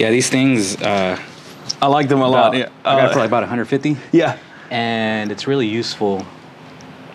[0.00, 0.80] Yeah, these things.
[0.80, 1.18] Uh,
[1.82, 2.56] I like them a lot.
[2.56, 2.70] Yeah.
[2.86, 4.38] I got Uh, for like about 150, yeah.
[4.70, 6.24] and it's really useful.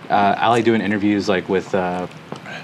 [0.07, 2.05] Uh, I like doing interviews like with uh,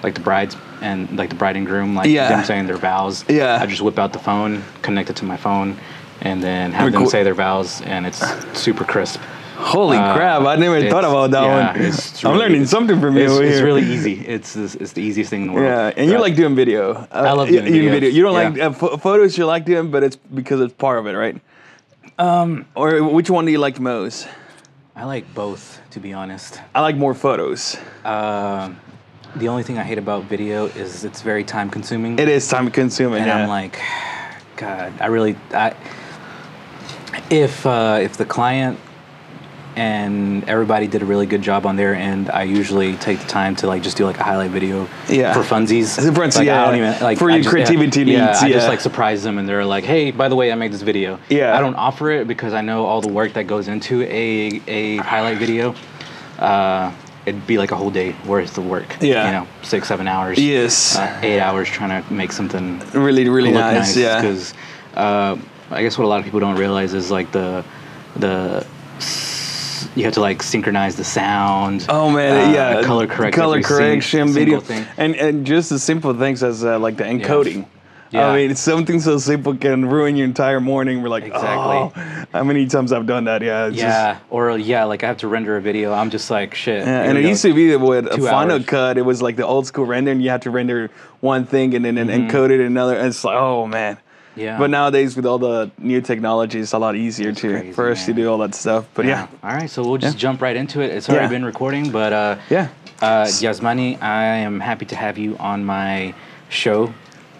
[0.04, 2.30] like the brides and like the bride and groom, like Yeah.
[2.30, 3.26] them saying their vows.
[3.28, 3.58] Yeah.
[3.60, 5.76] I just whip out the phone, connect it to my phone,
[6.22, 8.22] and then have them say their vows, and it's
[8.54, 9.20] super crisp.
[9.62, 10.42] Holy Uh, crap!
[10.42, 11.82] I never thought about that yeah, one.
[11.82, 14.14] it's I'm learning something from you It's, it's really easy.
[14.26, 15.68] It's it's it's the easiest thing in the world.
[15.68, 16.94] Yeah, and you But- like doing video.
[16.94, 18.14] Uh, I love you- doing you videos.
[18.14, 18.50] You don't Yeah.
[18.50, 19.38] like uh, pho- photos.
[19.38, 21.40] You like doing, but it's because it's part of it, right?
[22.18, 24.28] Um, or which one do you like most?
[24.96, 26.60] I like both, to be honest.
[26.76, 27.78] I like more photos.
[28.04, 28.78] Um,
[29.36, 32.20] the only thing I hate about video is it's very time consuming.
[32.20, 33.20] It is time consuming.
[33.20, 33.38] and yeah.
[33.44, 33.80] I'm like,
[34.58, 35.74] God, I really, I,
[37.30, 38.78] if uh, if the client
[39.76, 43.56] and everybody did a really good job on their end, I usually take the time
[43.58, 45.34] to like just do like a highlight video Yeah.
[45.34, 45.96] for funsies.
[46.14, 46.62] For like, yeah.
[46.62, 49.24] I don't even like For your just- yeah, creativity yeah, needs, I just like surprise
[49.24, 51.20] them and they're like, Hey, by the way, I made this video.
[51.30, 51.58] Yeah.
[51.58, 54.98] I don't offer it because I know all the work that goes into a a
[54.98, 55.74] highlight video.
[56.38, 56.92] Uh,
[57.26, 58.98] it'd be like a whole day worth of work.
[59.00, 59.26] Yeah.
[59.28, 60.38] You know, six, seven hours.
[60.40, 60.98] Yes.
[60.98, 63.96] Uh, eight hours trying to make something really, really look nice.
[63.96, 64.20] Yeah.
[64.20, 64.54] because
[64.96, 65.38] uh,
[65.70, 67.64] I guess what a lot of people don't realize is like the
[68.18, 68.66] the
[69.96, 71.86] you have to like synchronize the sound.
[71.90, 72.82] Oh man, uh, yeah.
[72.84, 74.86] color correct, color sing- correction, video, thing.
[74.98, 77.66] and and just the simple things as uh, like the encoding.
[78.12, 78.28] Yeah.
[78.28, 81.02] I mean, something so simple can ruin your entire morning.
[81.02, 81.48] We're like, Exactly.
[81.48, 81.94] oh,
[82.34, 83.42] how many times I've done that?
[83.42, 85.94] Yeah, it's Yeah, or yeah, like I have to render a video.
[85.94, 86.86] I'm just like shit.
[86.86, 88.66] Yeah, and it used to be with a Final hours.
[88.66, 88.98] Cut.
[88.98, 90.90] It was like the old school render, and you had to render
[91.22, 92.28] one thing and then Mm-hmm.
[92.30, 92.98] encode it another.
[92.98, 93.98] And it's like, oh man.
[94.36, 94.58] Yeah.
[94.58, 98.06] But nowadays, with all the new technology, it's a lot easier to crazy, for us
[98.06, 98.88] to do all that stuff.
[98.94, 100.20] But yeah, All right, so we'll just Yeah.
[100.22, 100.92] jump right into it.
[100.92, 101.30] It's already Yeah.
[101.30, 102.68] been recording, but uh, yeah,
[103.02, 106.14] Uh, Yazmani, I am happy to have you on my
[106.50, 106.94] show.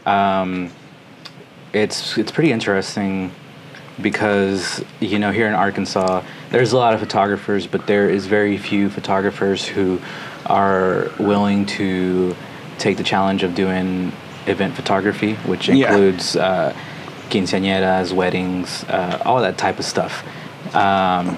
[0.06, 0.72] Um,
[1.72, 3.32] it's it's pretty interesting
[4.02, 8.58] because you know here in Arkansas, there's a lot of photographers, but there is very
[8.58, 10.00] few photographers who
[10.48, 12.36] are willing to
[12.80, 14.12] take the challenge of doing
[14.48, 15.88] event photography, which Yeah.
[15.90, 16.74] includes uh,
[17.30, 20.24] quinceañeras, weddings, uh, all that type of stuff.
[20.76, 21.38] Um,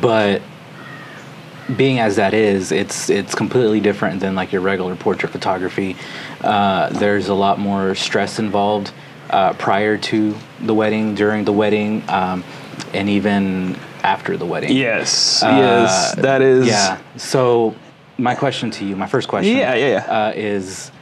[0.00, 0.42] but
[1.76, 5.96] being as that is, it's it's completely different than like your regular portrait photography.
[6.42, 8.92] Uh, there's a lot more stress involved
[9.30, 12.44] uh, prior to the wedding, during the wedding, um,
[12.94, 14.70] and even after the wedding.
[14.76, 16.98] yes, Uh, yes, that is Yeah.
[17.16, 17.74] So
[18.18, 20.26] my question to you, my first question, Yeah, yeah, yeah.
[20.28, 20.92] Uh, is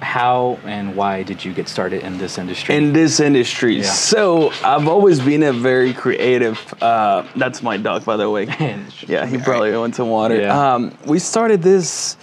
[0.00, 2.74] how and why did you get started in this industry?
[2.74, 3.78] in this industry.
[3.78, 3.82] Yeah.
[3.84, 6.58] So I've always been a very creative.
[6.80, 8.44] Uh, that's my dog, by the way.
[9.06, 10.40] yeah, he probably went to water.
[10.40, 10.74] Yeah.
[10.74, 12.14] Um, we started this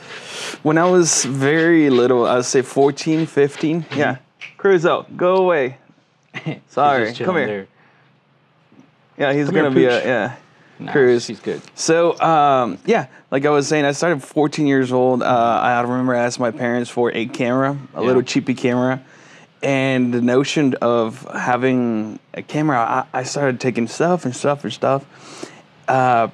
[0.63, 2.25] when I was very little.
[2.25, 3.83] I would say 14, 15.
[3.83, 3.99] Mm-hmm.
[3.99, 4.17] Yeah,
[4.57, 5.77] Cruzo, go away.
[6.67, 7.47] Sorry, come here.
[7.47, 7.67] there.
[9.17, 10.35] Yeah, he's Come gonna be a yeah.
[10.79, 11.25] Nah, Cruz.
[11.25, 11.61] she's good.
[11.75, 15.23] So um, yeah, like I was saying, I started 14 years old.
[15.23, 18.05] Uh, I remember I asked my parents for a camera, a Yeah.
[18.07, 19.01] little cheapy camera,
[19.63, 24.73] and the notion of having a camera, I, I started taking stuff and stuff and
[24.73, 25.05] stuff.
[25.87, 26.27] Uh,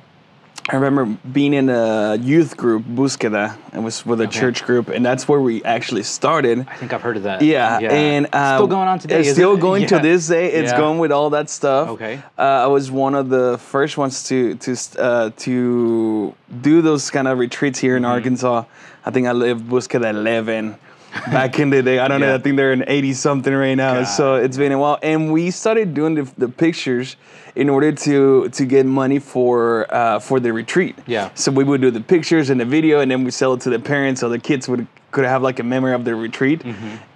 [0.70, 3.58] I remember being in a youth group, Búsqueda.
[3.74, 4.40] It was with a Okay.
[4.40, 6.66] church group, and that's where we actually started.
[6.70, 7.42] I think I've heard of that.
[7.42, 9.22] Yeah, and um, still going on today.
[9.22, 9.60] It's still it?
[9.60, 9.88] going Yeah.
[9.90, 10.52] to this day.
[10.52, 10.78] It's Yeah.
[10.78, 11.90] going with all that stuff.
[11.90, 12.20] Okay.
[12.38, 17.28] Uh, I was one of the first ones to to uh, to do those kind
[17.28, 18.06] of retreats here Mm-hmm.
[18.06, 18.64] in Arkansas.
[19.06, 20.76] I think I lived Búsqueda eleven.
[21.12, 22.34] Back in the day, I don't know.
[22.34, 23.96] I think they're in eighty something right now.
[23.96, 24.04] God.
[24.06, 27.18] So it's been a while, and we started doing the, the pictures
[27.56, 30.96] in order to to get money for uh, for the retreat.
[31.08, 31.30] Yeah.
[31.36, 33.70] So we would do the pictures and the video, and then we sell it to
[33.70, 36.64] the parents, so the kids would could have like a memory of the retreat,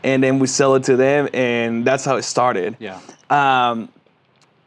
[0.03, 2.75] and then we sell it to them, and that's how it started.
[2.79, 2.99] Yeah.
[3.29, 3.89] Um,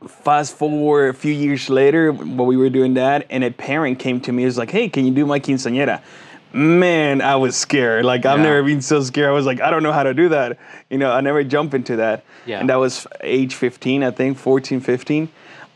[0.06, 4.20] fast forward a few years later, while we were doing that, and a parent came
[4.22, 4.46] to me.
[4.46, 6.00] Was like, "Hey, can you do my quinceañera?"
[6.52, 8.04] Man, I was scared.
[8.04, 8.44] Like I've Yeah.
[8.44, 9.28] never been so scared.
[9.28, 10.58] I was like, I don't know how to do that.
[10.90, 12.24] You know, I never jump into that.
[12.46, 12.60] Yeah.
[12.60, 15.28] And that was age 15, I think, 14, 15.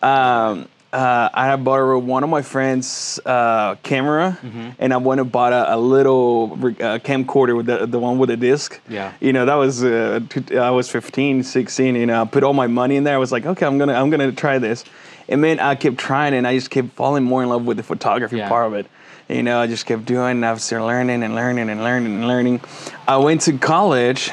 [0.02, 4.68] Um, uh, I had borrowed one of my friends' uh, camera, Mm-hmm.
[4.78, 8.28] and I went and bought a, a little uh, camcorder with the, the one with
[8.28, 8.78] the disc.
[8.90, 9.12] Yeah.
[9.18, 10.20] You know, that was uh,
[10.54, 11.94] I was 15, 16.
[11.96, 13.14] You know, I put all my money in there.
[13.14, 14.84] I was like, okay, I'm gonna I'm gonna try this,
[15.32, 17.82] and man, I kept trying, and I just kept falling more in love with the
[17.82, 18.48] photography Yeah.
[18.48, 18.86] part of it.
[19.28, 20.32] You know, I just kept doing.
[20.32, 22.60] And I was still learning and learning and learning and learning.
[23.08, 24.30] I went to college,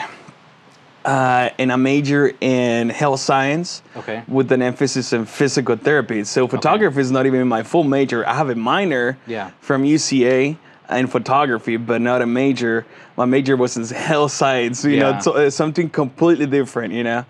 [1.05, 4.23] uh, and I majored in health science Okay.
[4.27, 6.23] with an emphasis in physical therapy.
[6.25, 8.27] So photography is not even my full major.
[8.27, 9.51] I have a minor Yeah.
[9.61, 10.57] from UCA
[10.89, 12.85] in photography, but not a major.
[13.15, 14.83] My major was in health science.
[14.83, 15.11] You Yeah.
[15.11, 16.93] know, so it's something completely different.
[16.93, 17.25] You know,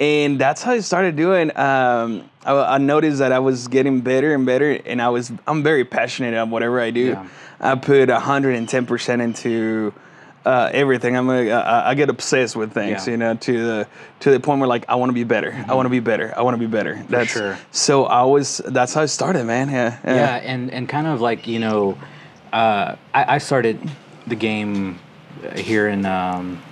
[0.00, 1.50] and that's how I started doing.
[1.56, 5.62] Um, I, I noticed that I was getting better and better, and I was I'm
[5.62, 7.00] very passionate at whatever I do.
[7.06, 7.28] Yeah.
[7.60, 9.94] I put 110 percent into
[10.44, 11.16] uh, everything.
[11.16, 13.12] I'm a, I, I get obsessed with things, Yeah.
[13.12, 13.88] you know, to the
[14.20, 15.64] to the point where like I want to be better.
[15.68, 16.34] I want to be better.
[16.36, 17.02] I want to be better.
[17.08, 17.58] That's sure.
[17.70, 18.58] So I was.
[18.66, 19.70] That's how I started, man.
[19.70, 19.98] Yeah.
[20.04, 21.96] yeah and and kind of like you know
[22.52, 23.80] uh, I, I started
[24.26, 24.98] the game
[25.56, 26.62] here in um,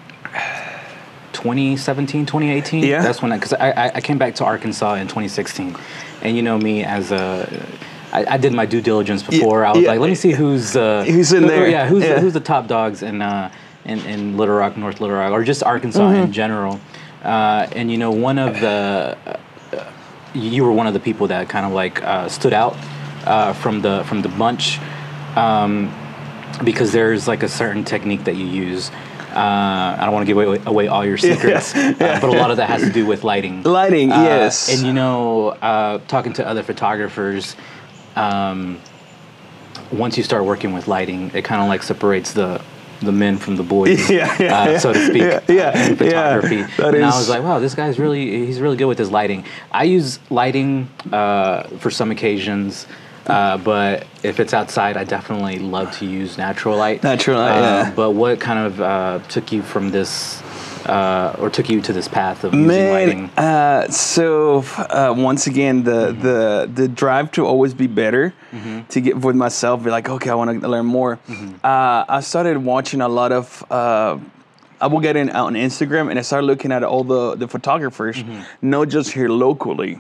[1.43, 3.03] 2017 2018 Yeah.
[3.03, 5.77] that's when because I, I I came back to arkansas in 2016
[6.23, 7.67] and you know me as a
[8.13, 9.65] I, I did my due diligence before.
[9.65, 9.89] I was yeah.
[9.89, 11.67] like, let me see who's uh, Who's in who- there.
[11.67, 12.21] Yeah, who's Yeah.
[12.21, 13.51] who's the top dogs in uh,
[13.87, 16.25] in, in Little Rock, North Little Rock, or just Arkansas Mm-hmm.
[16.25, 16.79] in general.
[17.25, 19.85] Uh, and you know, one of the uh,
[20.35, 22.77] you were one of the people that kind of like uh, stood out
[23.25, 24.79] uh, from the from the bunch
[25.35, 25.91] um,
[26.63, 28.91] because there's like a certain technique that you use.
[29.35, 32.51] Uh, I don't want to give away, away all your secrets, uh, but a lot
[32.51, 33.63] of that has to do with lighting.
[33.63, 34.69] Lighting, Uh, yes.
[34.73, 37.57] And you know, uh, talking to other photographers,
[38.17, 38.79] um,
[39.91, 42.61] once you start working with lighting, it kind of like separates the
[43.01, 44.79] the men from the boys, Yeah, yeah, uh, yeah.
[44.79, 46.57] so to speak, Yeah, uh, yeah, in photography.
[46.59, 46.87] yeah.
[46.87, 49.45] And I was like, wow, this guy's really he's really good with his lighting.
[49.73, 52.87] I use lighting uh, for some occasions.
[53.27, 57.03] Uh, but if it's outside, I definitely love to use natural light.
[57.03, 57.93] Natural light, Uh, yeah.
[57.95, 60.43] But what kind of uh, took you from this,
[60.87, 63.31] uh, or took you to this path of using lighting?
[63.37, 68.35] Uh, so uh, once again, the the the drive to always be better,
[68.89, 71.19] to get with myself, be like, okay, I want to learn more.
[71.63, 73.65] Uh, I started watching a lot of.
[73.71, 74.19] Uh,
[74.81, 78.25] I will get in on Instagram and I started looking at all the the photographers,
[78.61, 79.99] not just here locally.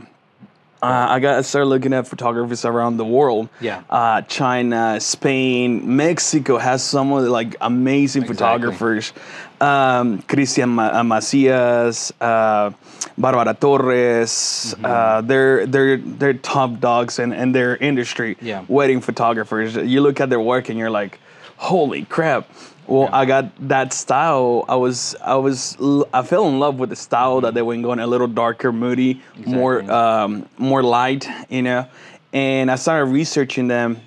[0.82, 3.49] Uh, I got I started looking at photographers around the world.
[3.61, 3.82] Yeah.
[3.88, 8.37] Uh, China, Spain, Mexico has some of the like amazing Exactly.
[8.37, 9.12] photographers.
[9.61, 12.73] Um, Cristian Ma- uh, Macias, uh,
[13.17, 14.75] Barbara Torres.
[14.75, 14.84] Mm-hmm.
[14.84, 18.37] Uh, they're they're they're top dogs in, in their industry.
[18.40, 18.64] Yeah.
[18.67, 19.76] Wedding photographers.
[19.76, 21.20] You look at their work and you're like,
[21.58, 22.50] holy crap.
[22.87, 23.17] Well, Yeah.
[23.17, 24.64] I got that style.
[24.69, 25.76] I was, I was,
[26.12, 29.20] I fell in love with the style that they went going a little darker, moody,
[29.46, 31.87] more, um, more light, you know.
[32.32, 34.00] And I started researching them,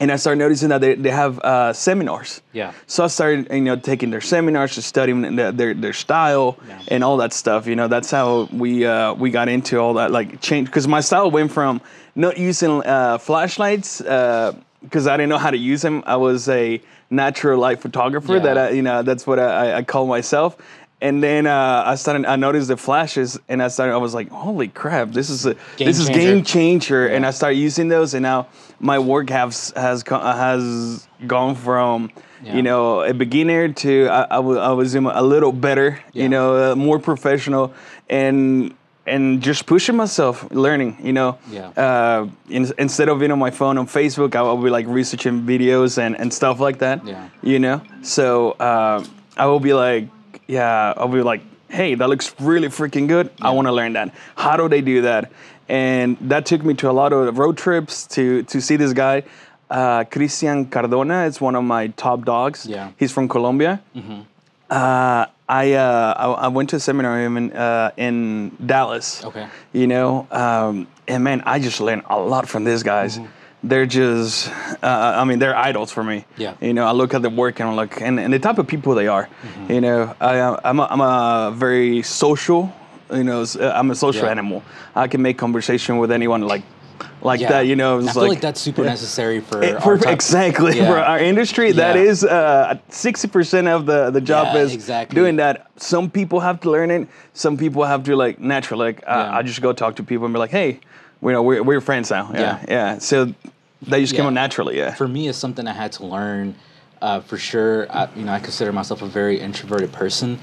[0.00, 2.42] and I started noticing that they, they have uh, seminars.
[2.52, 2.72] Yeah.
[2.86, 6.80] So I started, you know, taking their seminars, to study their their, their style Yeah.
[6.88, 7.66] and all that stuff.
[7.68, 10.66] You know, that's how we uh, we got into all that, like change.
[10.66, 11.80] Because my style went from
[12.14, 16.02] not using uh, flashlights because I didn't know how to use them.
[16.04, 16.80] I was a
[17.12, 18.34] natural light photographer.
[18.34, 18.40] Yeah.
[18.40, 20.56] That I, you know, that's what I, I- call myself.
[21.00, 22.26] And then uh, I started.
[22.26, 23.92] I noticed the flashes, and I started.
[23.92, 25.10] I was like, "Holy crap!
[25.10, 28.46] This is a Game this is game changer." And I started using those, and now
[28.78, 32.12] my work has has has gone from
[32.44, 32.54] Yeah.
[32.54, 36.22] you know a beginner to I, I, was, I was in a little better, Yeah.
[36.22, 37.74] you know, uh, more professional,
[38.08, 38.72] and
[39.06, 41.38] and just pushing myself, learning, you know.
[41.50, 41.68] Yeah.
[41.68, 45.42] Uh, in, instead of being on my phone on Facebook, I will be like researching
[45.42, 47.04] videos and, and stuff like that.
[47.04, 47.28] Yeah.
[47.42, 47.82] You know.
[48.02, 49.04] So uh,
[49.36, 50.08] I will be like,
[50.46, 53.30] yeah, I'll be like, hey, that looks really freaking good.
[53.40, 54.14] I want to learn that.
[54.36, 55.32] How do they do that?
[55.68, 59.22] And that took me to a lot of road trips to to see this guy.
[59.70, 62.66] Uh, Cristian Cardona is one of my top dogs.
[62.66, 62.90] Yeah.
[62.98, 63.80] He's from Colombia.
[64.68, 68.16] Uh, I, uh, I I went to a seminar in, uh, in
[68.64, 69.22] Dallas.
[69.28, 69.46] Okay.
[69.72, 73.20] You know, um, and man, I just learned a lot from these guys.
[73.64, 74.48] They're just,
[74.82, 76.24] uh, I mean, they're idols for me.
[76.36, 76.54] Yeah.
[76.60, 78.66] You know, I look at their work and I'm like, and, and the type of
[78.66, 79.28] people they are.
[79.68, 82.72] You know, I, uh, I'm a, I'm a very social.
[83.12, 84.30] You know, uh, I'm a social Yeah.
[84.36, 84.62] animal.
[84.96, 86.62] I can make conversation with anyone like,
[87.22, 87.48] like Yeah.
[87.50, 87.66] that.
[87.66, 90.76] You know, And I it's feel like, that's super necessary for it- our for- exactly
[90.76, 90.86] Yeah.
[90.88, 91.72] for our industry.
[91.72, 92.02] That Yeah.
[92.10, 95.14] is uh, sixty percent of the the job Yeah, is exactly.
[95.14, 95.66] doing that.
[95.76, 97.08] Some people have to learn it.
[97.34, 98.78] Some people have to like natural.
[98.80, 100.80] Like uh, I just go talk to people and be like, hey,
[101.20, 102.30] we know we're, we're friends now.
[102.32, 102.58] Yeah, Yeah.
[102.68, 102.98] yeah.
[102.98, 103.26] So
[103.88, 104.28] that just came Yeah.
[104.28, 104.76] out naturally.
[104.78, 104.94] Yeah.
[104.94, 106.54] for me it's something I had to learn
[107.00, 107.86] uh, for sure.
[107.90, 110.38] I, you know, I consider myself a very introverted person,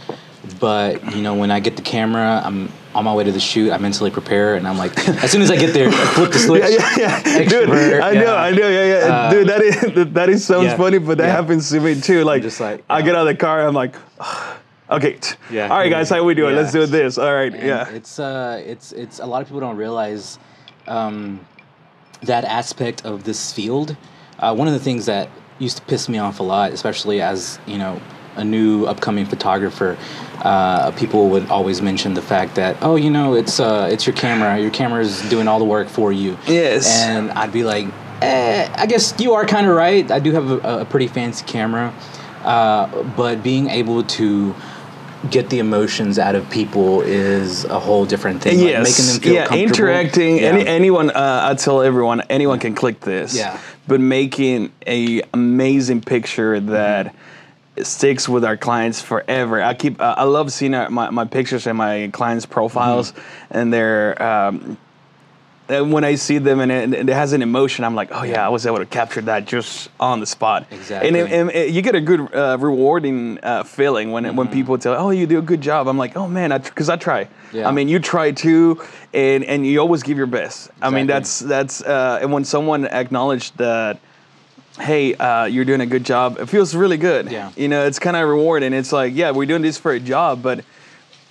[0.59, 3.71] but you know, when I get the camera, I'm on my way to the shoot.
[3.71, 6.39] I mentally prepare, and I'm like, as soon as I get there, I flip the
[6.47, 6.63] switch.
[6.63, 7.43] yeah, yeah, yeah.
[7.49, 8.35] Dude, I know, yeah.
[8.35, 9.13] I know, yeah, yeah.
[9.13, 12.23] Uh, Dude, that is that, is sounds yeah, funny, but that happens to me too.
[12.23, 13.95] Like, just like, I get out of the car, I'm like,
[14.89, 15.19] okay,
[15.51, 15.67] Yeah.
[15.69, 16.55] all right, guys, how we doing?
[16.55, 17.17] Let's do this.
[17.17, 17.89] All right, And yeah.
[17.89, 20.39] It's uh, it's it's a lot of people don't realize
[20.87, 21.45] um,
[22.23, 23.95] that aspect of this field.
[24.39, 25.29] Uh, one of the things that
[25.59, 28.01] used to piss me off a lot, especially as you know
[28.39, 29.97] a new upcoming photographer,
[30.43, 34.15] uh, people would always mention the fact that oh, you know, it's uh, it's your
[34.15, 34.57] camera.
[34.59, 36.37] Your camera's doing all the work for you.
[36.47, 36.87] Yes.
[37.03, 37.87] And I'd be like,
[38.21, 40.09] eh, I guess you are kind of right.
[40.09, 41.93] I do have a, a pretty fancy camera,
[42.43, 44.55] uh, but being able to
[45.29, 48.57] get the emotions out of people is a whole different thing.
[48.57, 49.73] yes, Like making them feel yeah, comfortable.
[49.75, 50.37] interacting.
[50.37, 50.43] Yeah.
[50.53, 53.35] Any, anyone, uh, I tell everyone, anyone can click this.
[53.35, 53.59] Yeah.
[53.85, 57.13] But making a amazing picture that
[57.83, 59.61] sticks with our clients forever.
[59.61, 63.57] I keep, uh, I love seeing our, my my pictures and my clients' profiles, Mm-hmm.
[63.57, 64.21] and they're.
[64.21, 64.77] Um,
[65.71, 68.43] and when I see them and it, it has an emotion, I'm like, oh yeah,
[68.43, 70.65] I was able to capture that just on the spot.
[70.71, 71.07] Exactly.
[71.09, 74.79] And, it, and it- you get a good, uh, rewarding uh, feeling when when people
[74.79, 75.87] tell, oh, you do a good job.
[75.87, 77.27] I'm like, oh man, because I, try.
[77.53, 77.67] Yeah.
[77.67, 78.81] I mean, you try too,
[79.13, 80.71] and and you always give your best.
[80.81, 83.99] I mean, that's that's uh, and when someone acknowledged that.
[84.79, 86.37] Hey, uh, you're doing a good job.
[86.39, 87.29] It feels really good.
[87.31, 87.51] Yeah.
[87.57, 88.73] You know, it's kind of rewarding.
[88.73, 90.63] It's like, yeah, we're doing this for a job, but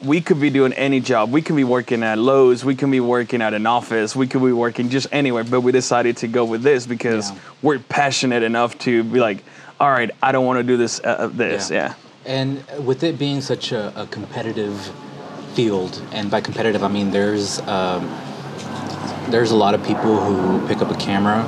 [0.04, 1.32] we could be doing any job.
[1.32, 2.64] We can be working at Lowe's.
[2.64, 4.14] We can be working at an office.
[4.14, 5.44] We could be working just anywhere.
[5.44, 7.38] But we decided to go with this because Yeah.
[7.62, 9.42] we're passionate enough to be like,
[9.80, 11.00] all right, I don't want to do this.
[11.00, 11.94] Uh, uh, this, yeah.
[12.26, 14.92] And with it being such a, a competitive
[15.54, 18.06] field, and by competitive I mean there's um,
[19.30, 21.44] there's a lot of people who pick up a camera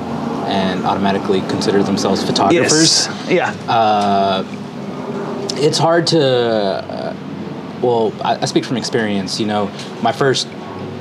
[0.47, 3.07] and automatically consider themselves photographers.
[3.29, 3.29] Yes.
[3.29, 4.43] Yeah.
[5.55, 6.21] It's hard to.
[6.21, 7.15] Uh,
[7.81, 9.39] well, I, I speak from experience.
[9.39, 9.71] You know,
[10.01, 10.47] my first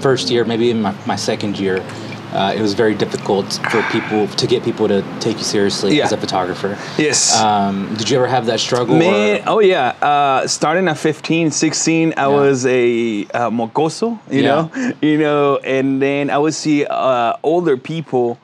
[0.01, 1.85] first year, maybe in my, my second year.
[2.33, 6.05] Uh, it was very difficult for people to get people to take you seriously Yeah.
[6.05, 6.79] as a photographer.
[6.97, 7.37] yes.
[7.41, 8.97] Um, did you ever have that struggle?
[8.97, 9.89] Man, or- oh yeah.
[10.01, 12.27] Uh, starting at 15, 16, I Yeah.
[12.29, 14.49] was a uh, mocoso, you Yeah.
[14.49, 18.39] know, you know, and then I would see uh, older people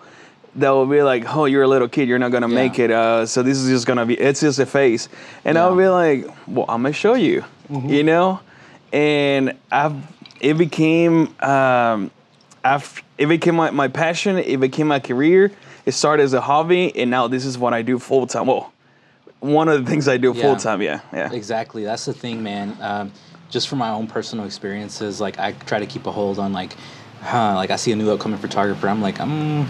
[0.57, 2.09] that would be like, "Oh, you're a little kid.
[2.09, 2.55] You're not gonna Yeah.
[2.63, 2.91] make it.
[2.91, 4.15] Uh, so this is just gonna be.
[4.15, 5.09] It's just a face."
[5.45, 7.89] And I would be like, "Well, I'm gonna show you," Mm-hmm.
[7.91, 8.41] you know,
[8.93, 9.95] and I've
[10.41, 12.11] it became um,
[12.67, 14.37] after it became my, my passion.
[14.37, 15.53] It became my career.
[15.87, 18.47] It started as a hobby, and now this is what I do full time.
[18.47, 18.73] Well,
[19.41, 20.43] one of the things I do Yeah.
[20.43, 20.83] full time.
[20.83, 21.33] Yeah, yeah.
[21.33, 21.85] Exactly.
[21.85, 22.77] That's the thing, man.
[22.81, 23.13] Um,
[23.51, 26.75] just from my own personal experiences, like I try to keep a hold on like,
[27.23, 28.89] huh, like I see a new upcoming photographer.
[28.89, 29.67] I'm like, I'm,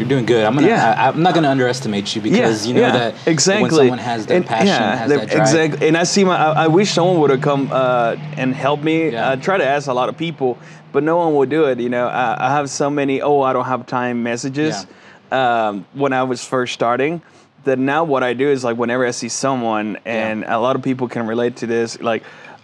[0.00, 0.44] you're doing good.
[0.44, 0.94] I'm gonna, Yeah.
[0.96, 4.34] I, I'm not gonna underestimate you because you know that exactly when someone has that
[4.34, 5.40] And- passion, has that drive.
[5.40, 5.88] exactly.
[5.88, 6.36] And I see my.
[6.36, 9.10] I, I wish someone would have come uh, and helped me.
[9.10, 9.30] Yeah.
[9.30, 10.58] I try to ask a lot of people,
[10.92, 11.78] but no one will do it.
[11.78, 13.20] You know, I, I have so many.
[13.20, 14.86] Oh, I don't have time messages.
[15.30, 17.22] Um, when I was first starting,
[17.64, 20.82] that now what I do is like whenever I see someone, and a lot of
[20.82, 22.22] people can relate to this, like.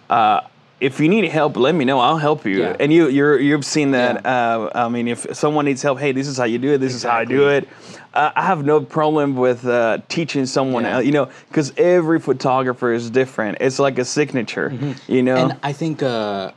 [0.09, 0.41] Uh,
[0.79, 1.99] if you need help, let me know.
[1.99, 2.59] I'll help you.
[2.59, 2.75] Yeah.
[2.79, 4.21] And you, you're, you've seen that.
[4.23, 4.29] Yeah.
[4.73, 6.77] Uh, I mean, if someone needs help, hey, this is how you do it.
[6.79, 7.67] This is how I do it.
[8.13, 10.97] Uh, I have no problem with uh, teaching someone Yeah.
[10.97, 13.57] else, you know, because every photographer is different.
[13.61, 14.71] It's like a signature,
[15.07, 15.35] you know.
[15.35, 15.51] Mm-hmm.
[15.51, 16.51] And I think uh,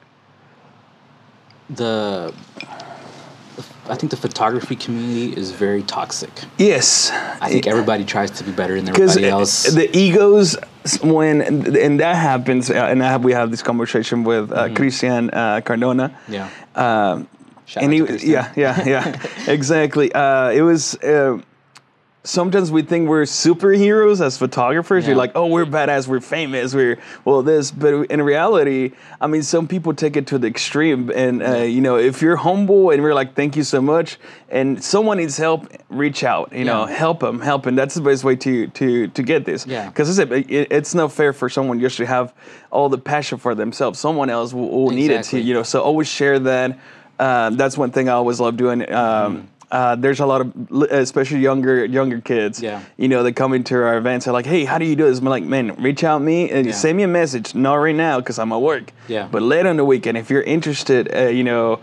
[1.71, 2.33] the
[3.89, 6.31] I think the photography community is very toxic.
[6.59, 7.11] yes,
[7.41, 9.65] I think everybody tries to be better than everybody else.
[9.65, 10.57] the egos
[11.03, 15.31] when and that happens, uh, and I have, we have this conversation with uh, Cristian
[15.33, 16.09] uh, Cardona.
[16.09, 16.33] Mm-hmm.
[16.33, 16.49] yeah.
[16.75, 17.29] Um,
[17.77, 17.99] and he,
[18.33, 20.13] yeah, yeah, yeah, exactly.
[20.13, 20.97] Uh, it was.
[20.97, 21.41] Uh,
[22.23, 25.07] sometimes we think we're superheroes as photographers.
[25.07, 27.71] You're like, oh, we're badass, we're famous, we're well this.
[27.71, 31.11] But in reality, I mean, some people take it to the extreme.
[31.15, 34.83] And uh, you know, if you're humble and we're like, thank you so much, and
[34.83, 36.53] someone needs help, reach out.
[36.53, 37.75] You know, help them, help them.
[37.75, 39.67] That's the best way to to to get this.
[39.67, 39.89] Yeah.
[39.89, 42.35] Because it, it's not fair for someone just to have
[42.71, 43.99] all the passion for themselves.
[43.99, 45.19] Someone else will, will need it to.
[45.19, 45.41] Exactly.
[45.41, 46.79] You know, so always share that.
[47.19, 48.91] Uh, that's one thing I always love doing.
[48.91, 50.53] Um, uh, there's a lot of,
[50.91, 52.59] especially younger younger kids.
[52.59, 52.65] Mm-hmm.
[52.67, 52.83] Yeah.
[52.97, 54.25] You know, they come into our events.
[54.25, 56.67] They're like, "Hey, how do you do this?" I'm like, "Man, reach out me and
[56.67, 56.73] Yeah.
[56.73, 57.55] send me a message.
[57.55, 58.93] Not right now because I'm at work.
[59.09, 59.29] Yeah.
[59.31, 61.79] But later on the weekend, if you're interested, uh, you know,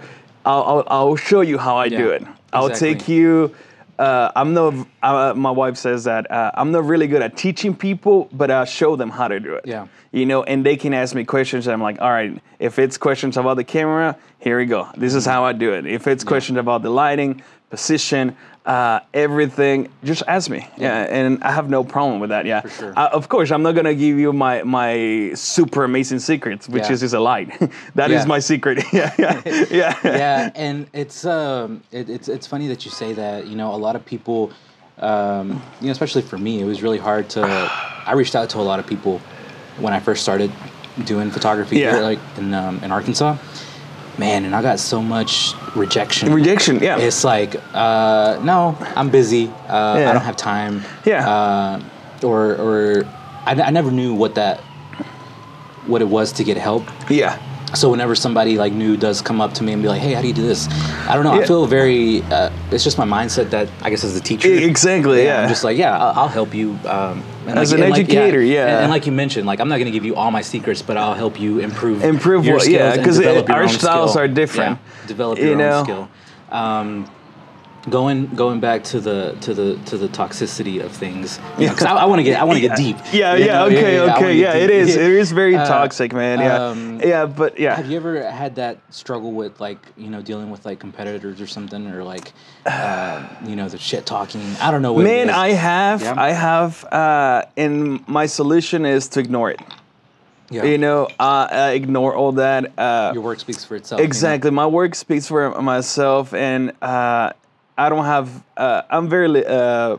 [0.45, 2.23] I'll, I'll I'll show you how I do Yeah, it.
[2.53, 2.95] I'll exactly.
[2.95, 3.55] take you.
[3.99, 4.73] Uh, I'm not.
[5.01, 8.65] Uh, my wife says that uh, I'm not really good at teaching people, but I'll
[8.65, 9.65] show them how to do it.
[9.65, 9.87] Yeah.
[10.11, 12.39] You know, and they can ask me questions, and I'm like, all right.
[12.59, 14.87] If it's questions about the camera, here we go.
[14.97, 15.85] This is how I do it.
[15.87, 20.67] If it's questions about the lighting, position, uh, everything, just ask me.
[20.77, 21.03] Yeah.
[21.09, 22.45] and I have no problem with that.
[22.45, 22.61] Yeah.
[22.61, 22.93] For sure.
[22.99, 26.93] Uh, of course, I'm not gonna give you my my super amazing secrets, which Yeah.
[26.93, 27.49] is is a light.
[27.95, 28.25] That is Yeah.
[28.35, 28.83] my secret.
[28.93, 29.93] yeah, yeah, yeah.
[30.03, 33.47] yeah, and it's um, it, it's it's funny that you say that.
[33.47, 34.51] You know, a lot of people,
[34.99, 37.41] um, you know, especially for me, it was really hard to.
[38.05, 39.19] I reached out to a lot of people
[39.79, 40.51] when I first started
[41.05, 41.91] doing photography Yeah.
[41.93, 43.37] here, like in um, in Arkansas.
[44.17, 46.33] Man, and I got so much rejection.
[46.33, 46.79] Rejection.
[46.79, 46.97] Yeah.
[46.97, 49.47] It's like, uh, no, I'm busy.
[49.47, 50.09] Uh, Yeah.
[50.09, 50.83] I don't have time.
[51.05, 51.29] Yeah.
[51.29, 51.81] Uh,
[52.23, 53.05] or or
[53.45, 54.59] I, I never knew what that
[55.85, 57.37] what it was to get help yeah.
[57.75, 60.21] So whenever somebody like new does come up to me and be like, "Hey, how
[60.21, 60.67] do you do this?"
[61.07, 61.33] I don't know.
[61.35, 61.41] Yeah.
[61.41, 62.21] I feel very.
[62.23, 65.41] Uh, it's just my mindset that I guess as a teacher, exactly, yeah.
[65.43, 66.71] I'm just like, yeah, I'll, I'll help you.
[66.85, 68.67] Um, As like- an and like- educator, yeah.
[68.67, 70.81] And, and like you mentioned, like I'm not going to give you all my secrets,
[70.81, 73.57] but I'll help you improve Improve your what- skills yeah, and 'cause it- develop your
[73.57, 74.23] our styles skill.
[74.23, 75.77] are different, Yeah, develop you your know?
[75.79, 76.09] own skill.
[76.51, 77.09] Um,
[77.89, 81.69] going going back to the to the to the toxicity of things, yeah.
[81.69, 82.97] Because I, I want to get I want to get deep.
[83.11, 83.65] Yeah, yeah, know?
[83.67, 84.63] okay, I wanna okay, yeah, deep.
[84.63, 84.95] it is.
[84.95, 86.39] It is very Uh, toxic, man.
[86.39, 87.75] Yeah, um, yeah, but yeah.
[87.75, 91.47] Have you ever had that struggle with like you know dealing with like competitors or
[91.47, 92.33] something or like
[92.65, 94.41] uh, you know the shit talking?
[94.61, 94.93] I don't know.
[94.93, 95.29] What Man.
[95.29, 96.13] I have, Yeah.
[96.17, 99.61] I have, uh, and my solution is to ignore it.
[100.49, 100.63] yeah.
[100.63, 102.71] You know, uh, uh, ignore all that.
[102.77, 103.99] Uh, your work speaks for itself.
[103.99, 104.07] you know?
[104.07, 104.51] exactly.
[104.51, 107.31] My work speaks for myself, and uh,
[107.77, 108.43] I don't have.
[108.55, 109.45] Uh, I'm very.
[109.45, 109.97] Uh,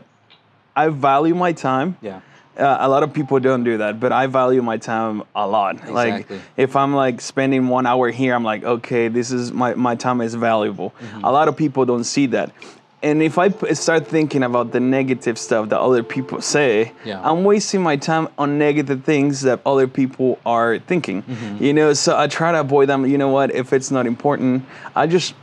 [0.75, 1.97] I value my time.
[2.01, 2.21] Yeah.
[2.57, 5.75] Uh, a lot of people don't do that, but I value my time a lot.
[5.75, 5.93] Exactly.
[5.93, 9.95] Like if I'm like spending one hour here, I'm like, okay, this is my my
[9.95, 10.91] time is valuable.
[10.99, 11.23] Mm-hmm.
[11.23, 12.51] A lot of people don't see that.
[13.01, 17.21] And if I p- start thinking about the negative stuff that other people say, Yeah.
[17.23, 21.23] I'm wasting my time on negative things that other people are thinking.
[21.23, 21.63] Mm-hmm.
[21.63, 23.05] You know, so I try to avoid them.
[23.05, 23.55] You know what?
[23.55, 24.65] If it's not important,
[24.97, 25.33] I just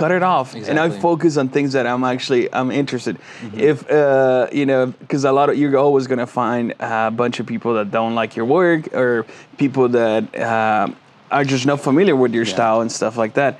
[0.00, 1.00] cut it off and I Mm-hmm.
[1.00, 3.16] focus on things that I'm actually I'm interested.
[3.70, 7.46] If uh, you know, because a lot of you're always gonna find a bunch of
[7.46, 9.24] people that don't like your work or
[9.56, 10.86] people that uh,
[11.30, 12.54] are just not familiar with your Yeah.
[12.56, 13.52] style and stuff like that.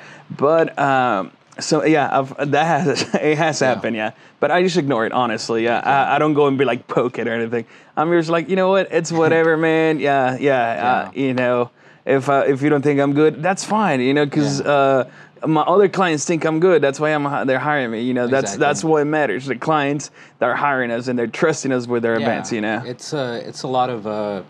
[0.45, 2.89] But um, so yeah, I've, that has
[3.33, 3.97] it has happened.
[3.97, 5.65] Yeah, but I just ignore it honestly.
[5.65, 7.65] Yeah, I, I don't go and be like poke it or anything.
[7.97, 10.01] I'm just like you know what, it's whatever, man.
[10.01, 10.87] Yeah, yeah.
[10.89, 11.71] Uh, you know,
[12.05, 14.01] if uh, if you don't think I'm good, that's fine.
[14.01, 14.61] You know, because.
[14.61, 14.71] Yeah.
[14.71, 15.05] Uh,
[15.45, 16.81] my other clients think I'm good.
[16.83, 18.03] That's why I'm they're hiring me.
[18.03, 18.61] You know, that's Exactly.
[18.67, 19.47] that's what matters.
[19.47, 22.53] The clients that are hiring us and they're trusting us with their events.
[22.53, 24.43] You know, it's uh, it's a lot of uh,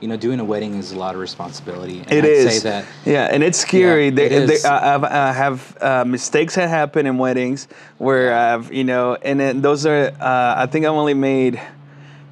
[0.00, 2.00] you know, doing a wedding is a lot of responsibility.
[2.00, 2.54] And It I'd is.
[2.62, 2.84] Say that.
[3.04, 4.06] Yeah, and it's scary.
[4.06, 7.66] Yeah, they, it they- I, I have uh, mistakes that happen in weddings
[7.98, 10.08] where I've, you know, and then those are.
[10.20, 11.60] Uh, I think I've only made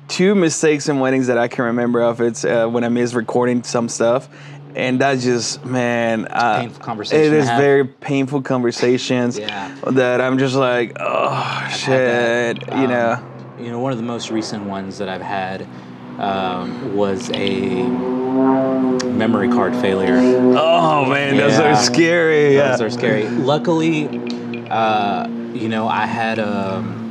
[0.08, 2.20] two mistakes in weddings that I can remember of.
[2.20, 4.28] It's uh, when I missed recording some stuff.
[4.76, 9.72] And that's just man, uh, painful conversation It is very painful conversations Yeah.
[9.92, 12.66] that I'm just like, oh had shit, that.
[12.78, 13.18] you Um, know.
[13.60, 15.64] You know, one of the most recent ones that I've had
[16.18, 17.84] um, was a
[19.12, 20.16] memory card failure.
[20.18, 21.72] Oh man, those Yeah.
[21.72, 22.54] are scary.
[22.56, 22.70] Yeah.
[22.70, 23.28] Those are scary.
[23.28, 24.08] Luckily,
[24.70, 27.03] uh, you know, I had um,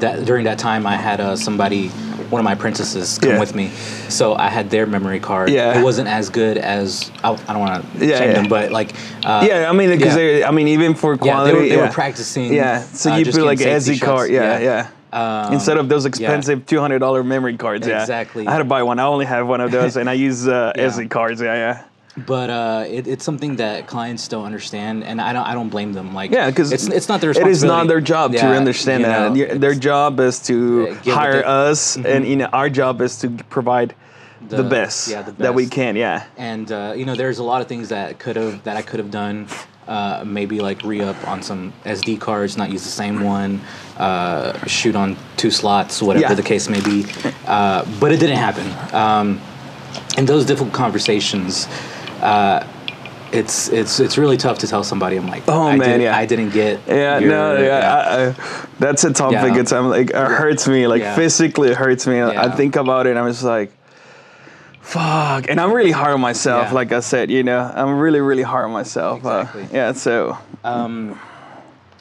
[0.00, 1.88] that during that time I had uh, somebody,
[2.30, 3.40] one of my princesses, come Yeah.
[3.40, 3.70] with me,
[4.08, 5.50] so I had their memory card.
[5.50, 5.78] Yeah.
[5.78, 8.34] it wasn't as good as I, I don't want to Yeah, shame yeah.
[8.34, 8.92] them, but like
[9.24, 11.86] uh, Yeah, I mean, because they, I mean, even for quality, they were, they yeah.
[11.86, 12.52] were practicing.
[12.52, 14.88] Yeah, so uh, you put like an SD card, yeah, yeah.
[15.12, 18.00] Um, Instead of those expensive two hundred dollar memory cards, yeah.
[18.00, 18.48] Exactly.
[18.48, 18.98] I had to buy one.
[18.98, 20.72] I only have one of those, and I use uh.
[20.76, 21.40] SD cards.
[21.40, 21.84] Yeah, yeah.
[22.16, 25.42] But uh, it, it's something that clients don't understand, and I don't.
[25.46, 26.14] I don't blame them.
[26.14, 29.06] Like, Yeah, because it's it's not their It is not their job to understand you
[29.06, 29.28] that.
[29.30, 31.70] know, Your- Their job is to Yeah, hire they- Mm-hmm.
[31.72, 33.94] us, and you know, our job is to provide
[34.48, 35.96] the, The- best, yeah, the that we can.
[35.96, 36.22] Yeah.
[36.36, 39.00] and uh, you know there's a lot of things that could have that I could
[39.00, 39.48] have done
[39.88, 43.60] uh, maybe like re-up on some SD cards not use the same one
[43.98, 46.34] uh, shoot on two slots whatever Yeah.
[46.34, 47.06] the case may be
[47.46, 49.40] uh, but it didn't happen um,
[50.18, 51.66] in those difficult conversations
[52.22, 52.66] uh,
[53.32, 56.16] it's it's it's really tough to tell somebody I'm like Oh, I man, didn't, yeah.
[56.16, 59.54] I didn't get Yeah, your- no, yeah, I, I, that's a topic.
[59.54, 59.60] Yeah.
[59.60, 61.16] It's I'm like it hurts me, like Yeah.
[61.16, 62.20] physically it hurts me.
[62.22, 63.72] I think about it, and I'm just like,
[64.80, 65.48] fuck.
[65.48, 66.68] And I'm really hard on myself.
[66.68, 66.74] Yeah.
[66.74, 69.18] Like I said, you know, I'm really, really hard on myself.
[69.18, 69.62] Exactly.
[69.64, 69.92] Uh, yeah.
[69.92, 70.38] So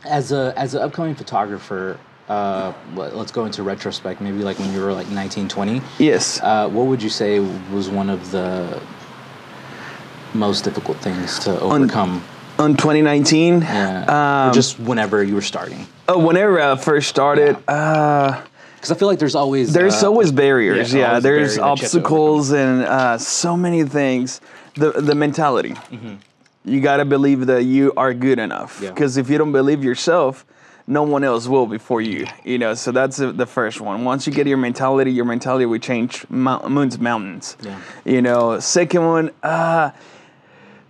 [0.05, 1.97] as a as an upcoming photographer
[2.29, 6.39] uh, let- let's go into retrospect maybe like when you were like 19 20 yes.
[6.41, 7.39] Uh, what would you say
[7.73, 8.81] was one of the
[10.33, 12.23] most difficult things to overcome?
[12.59, 13.61] on 2019.
[13.61, 14.05] yeah.
[14.45, 15.87] Or Um, just whenever you were starting.
[16.07, 18.39] oh, whenever I first started, uh,
[18.75, 20.93] Because I feel like there's always there's uh, always barriers.
[20.93, 24.39] yeah, Yeah, always there's barrier that you have to obstacles and uh, so many things.
[24.75, 25.73] The the mentality.
[26.65, 28.75] You got to believe that you are good enough.
[28.75, 28.83] Mm-hmm.
[28.85, 28.89] Yeah.
[28.91, 30.45] Because if you don't believe yourself,
[30.87, 32.25] no one else will before you.
[32.45, 34.05] You know, so that's the, first one.
[34.05, 37.57] Once you get your mentality, your mentality will change mount, moons, mountains.
[37.61, 37.77] Yeah.
[38.05, 39.31] You know, second one.
[39.43, 39.91] Uh,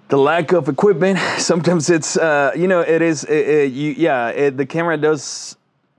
[0.10, 1.20] the lack of equipment.
[1.38, 3.24] Sometimes it's, uh, you know, it is.
[3.24, 5.56] It, it, you, yeah, it, the camera does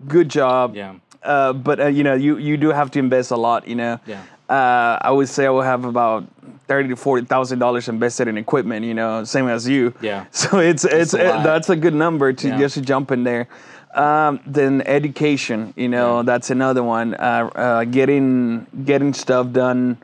[0.08, 0.74] good job.
[0.76, 0.94] Yeah.
[1.22, 3.66] Uh, but uh, you know, you you do have to invest a lot.
[3.66, 4.00] You know.
[4.06, 4.22] Yeah.
[4.48, 6.24] Uh, I would say I will have about
[6.68, 8.84] thirty to forty thousand dollars invested in equipment.
[8.84, 9.94] You know, same as you.
[10.02, 10.26] Yeah.
[10.32, 12.58] So it's it's a it, that's a good number to Yeah.
[12.58, 13.48] just jump in there.
[13.94, 15.72] Um, then education.
[15.76, 16.22] You know, Yeah.
[16.24, 17.14] that's another one.
[17.14, 19.96] Uh, uh, getting getting stuff done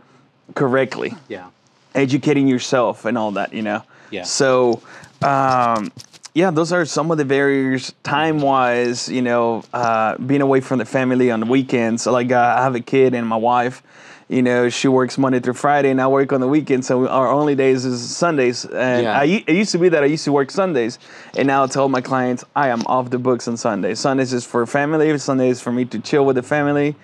[0.54, 1.12] correctly.
[1.28, 1.48] Yeah.
[1.94, 3.82] Educating yourself and all that, you know.
[4.10, 4.24] Yeah.
[4.24, 4.82] So,
[5.22, 5.92] um,
[6.34, 9.08] yeah, those are some of the barriers time wise.
[9.08, 12.02] You know, uh, being away from the family on the weekends.
[12.02, 13.82] So like, uh, I have a kid and my wife.
[14.28, 16.86] You know, she works Monday through Friday, and I work on the weekends.
[16.86, 18.64] So our only days is Sundays.
[18.64, 19.18] And Yeah.
[19.18, 21.00] I, it used to be that I used to work Sundays,
[21.36, 23.98] and now I tell my clients I am off the books on Sundays.
[23.98, 25.18] Sundays is for family.
[25.18, 26.94] Sundays is for me to chill with the family.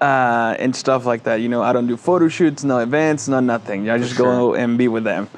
[0.00, 1.42] Uh, and stuff like that.
[1.42, 3.90] You know, I don't do photo shoots, no events, no nothing.
[3.90, 5.28] I just go and be with them.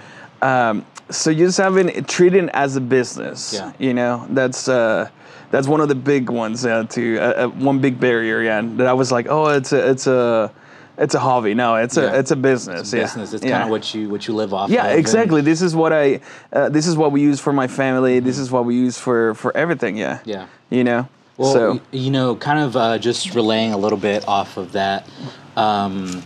[0.40, 3.52] Um, so you just having it treated as a business.
[3.52, 3.72] Yeah.
[3.78, 5.08] You know, that's uh,
[5.50, 6.64] that's one of the big ones.
[6.64, 8.42] Uh, to uh, one big barrier.
[8.42, 10.52] Yeah, that I was like, oh, it's a it's a
[10.98, 11.54] it's a hobby.
[11.54, 12.18] No, it's a Yeah.
[12.18, 12.92] it's a business.
[12.92, 13.02] yeah.
[13.02, 13.32] business.
[13.32, 13.52] It's yeah.
[13.52, 14.70] kind of what you what you live off.
[14.70, 15.40] Yeah, of, and- exactly.
[15.42, 16.20] This is what I.
[16.52, 18.20] Uh, this is what we use for my family.
[18.20, 19.96] This is what we use for for everything.
[19.96, 20.20] Yeah.
[20.24, 20.46] Yeah.
[20.70, 21.08] You know.
[21.36, 25.08] Well, so you know, kind of uh, just relaying a little bit off of that.
[25.56, 26.22] Um,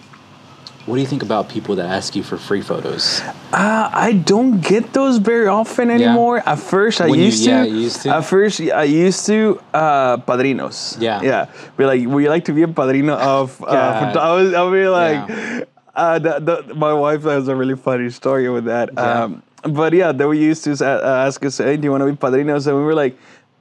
[0.86, 3.20] what do you think about people that ask you for free photos?
[3.52, 6.38] Uh, I don't get those very often anymore.
[6.46, 7.50] At first, I you- used to.
[7.50, 8.10] yeah, used to?
[8.10, 9.60] At first, I used to.
[9.74, 11.00] Uh, padrinos.
[11.00, 11.22] Yeah.
[11.22, 11.46] Yeah.
[11.76, 13.60] Be like, would you like to be a padrino of?
[13.62, 13.66] Uh.
[14.18, 14.54] I was.
[14.54, 15.64] I'll be like, Yeah.
[15.94, 18.90] uh, the, the, my wife has a really funny story with that.
[18.94, 19.24] Yeah.
[19.24, 22.10] Um, but yeah, then we used to uh, ask us, "Hey, do you want to
[22.12, 23.16] be padrinos?" And we were like.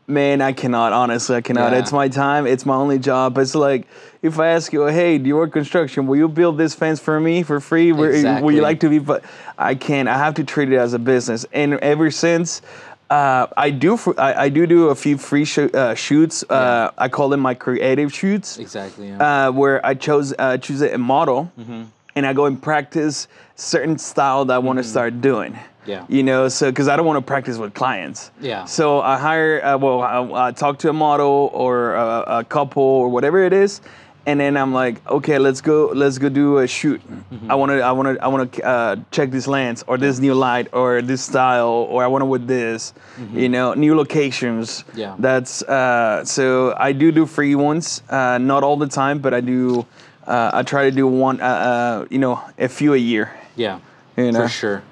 [0.08, 0.94] Man, I cannot.
[0.94, 1.72] Honestly, I cannot.
[1.72, 1.80] Yeah.
[1.80, 2.46] It's my time.
[2.46, 3.38] It's my only job.
[3.40, 3.88] It's like
[4.22, 6.06] if I ask you, "Hey, do you work construction?
[6.06, 7.92] Will you build this fence for me for free?
[7.92, 9.24] Will you like to be but
[9.58, 10.08] I can't.
[10.08, 11.46] I have to treat it as a business.
[11.52, 12.62] And ever since,
[13.10, 13.98] uh, I do.
[14.20, 16.44] I, I do do a few free sh- uh, shoots.
[16.48, 18.60] Uh, I call them my creative shoots.
[18.60, 19.08] Exactly.
[19.08, 19.48] Yeah.
[19.48, 21.84] Uh, where I chose uh, choose a model, Mm-hmm.
[22.16, 25.58] and I go and practice certain style that I want to start doing.
[25.86, 26.06] Yeah.
[26.10, 28.32] You know, so because I don't want to practice with clients.
[28.42, 28.66] Yeah.
[28.66, 29.64] So I hire.
[29.64, 33.54] Uh, well, I, I talk to a model or a, a couple or whatever it
[33.54, 33.82] is.
[34.28, 35.92] And then I'm like, okay, let's go.
[35.94, 37.00] Let's go do a shoot.
[37.00, 37.52] Mm-hmm.
[37.52, 37.82] I want to.
[37.82, 38.24] I want to.
[38.24, 42.04] I want to uh, check this lens or this new light or this style or
[42.04, 42.94] I want to with this.
[43.34, 44.82] You know, new locations.
[44.82, 44.98] Mm-hmm.
[45.00, 45.16] Yeah.
[45.20, 48.02] That's uh, so I do do free ones.
[48.10, 49.86] Uh, not all the time, but I do.
[50.26, 51.40] Uh, I try to do one.
[51.40, 53.30] Uh, uh, you know, a few a year.
[53.56, 53.80] Yeah,
[54.18, 54.42] You know?
[54.42, 54.84] for sure.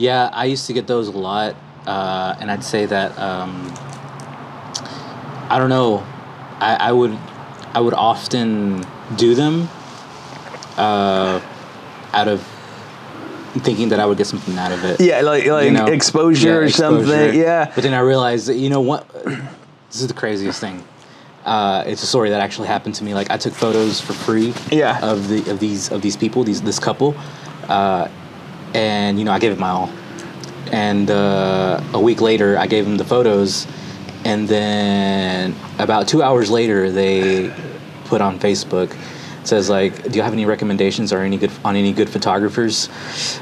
[0.00, 1.54] Yeah, I used to get those a lot,
[1.86, 3.70] uh, and I'd say that um,
[5.50, 6.02] I don't know.
[6.58, 7.18] I, I would
[7.74, 8.86] I would often
[9.16, 9.68] do them
[10.78, 11.38] uh,
[12.14, 12.40] out of
[13.58, 15.02] thinking that I would get something out of it.
[15.02, 15.84] Yeah, like like you know?
[15.84, 17.06] exposure Yeah, or exposure.
[17.06, 17.38] something.
[17.38, 17.70] Yeah.
[17.74, 19.06] But then I realized that you know what,
[19.90, 20.82] this is the craziest thing.
[21.44, 23.12] Uh, it's a story that actually happened to me.
[23.12, 24.54] Like I took photos for free.
[24.70, 24.98] Yeah.
[25.02, 27.14] Of the of these of these people, these this couple,
[27.68, 28.08] uh,
[28.74, 29.90] and you know I gave it my all.
[30.72, 33.66] And uh, a week later, I gave them the photos,
[34.24, 37.52] and then about two hours later, they
[38.04, 38.96] put on Facebook.
[39.44, 42.88] Says like, "Do you have any recommendations or any good on any good photographers?"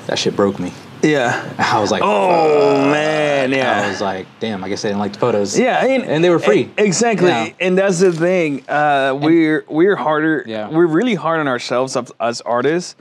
[0.06, 0.72] That shit broke me.
[1.02, 1.54] Yeah.
[1.58, 3.82] I was like, Oh man, yeah.
[3.84, 5.58] I was like, damn, I guess they didn't like the photos.
[5.58, 6.70] Yeah, and, and they were free.
[6.76, 7.52] Exactly, Yeah.
[7.60, 8.68] and that's the thing.
[8.68, 10.44] Uh, we're we're harder.
[10.46, 10.66] Yeah.
[10.66, 10.76] Mm-hmm.
[10.76, 12.96] we're really hard on ourselves as, artists.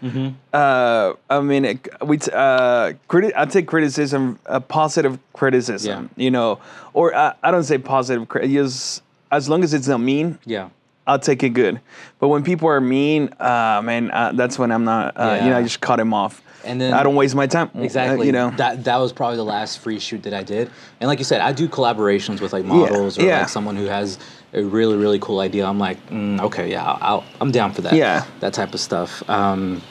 [0.54, 6.10] Uh, I mean, it, we t- uh, criti- I take criticism, uh, positive criticism.
[6.16, 6.24] Yeah.
[6.24, 6.60] You know,
[6.94, 8.28] or uh, I don't say positive.
[8.28, 10.70] Cri- just as long as it's not mean, Yeah.
[11.08, 11.80] I'll take it good.
[12.20, 15.16] But when people are mean, uh, man, uh, that's when I'm not.
[15.16, 16.42] Uh, You know, I just cut him off.
[16.66, 17.72] And then- I don't waste my time.
[17.74, 18.26] uh, Exactly.
[18.26, 18.52] you know.
[18.58, 20.70] that that was probably the last free shoot that I did.
[21.00, 23.40] And like you said, I do collaborations with like models or yeah.
[23.40, 24.20] like someone who has
[24.54, 25.66] a really really cool idea.
[25.66, 27.94] I'm like, mm, okay, yeah, I'll, I'll, I'm down for that.
[27.94, 28.26] Yeah.
[28.42, 29.28] that type of stuff.
[29.30, 29.82] Um,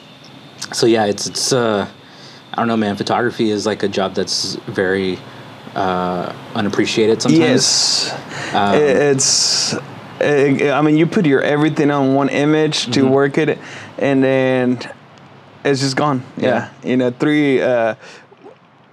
[0.72, 1.88] so yeah, it's it's uh,
[2.52, 2.96] I don't know, man.
[2.96, 5.18] Photography is like a job that's very
[5.74, 7.40] uh, unappreciated sometimes.
[7.40, 9.74] Yes, Um, it's.
[10.20, 12.92] I mean, you put your everything on one image Mm-hmm.
[12.92, 13.58] to work it,
[13.98, 14.78] and then
[15.64, 16.22] it's just gone.
[16.36, 16.46] Yeah,
[16.82, 16.90] Yeah.
[16.90, 17.60] you know, three.
[17.62, 17.94] Uh,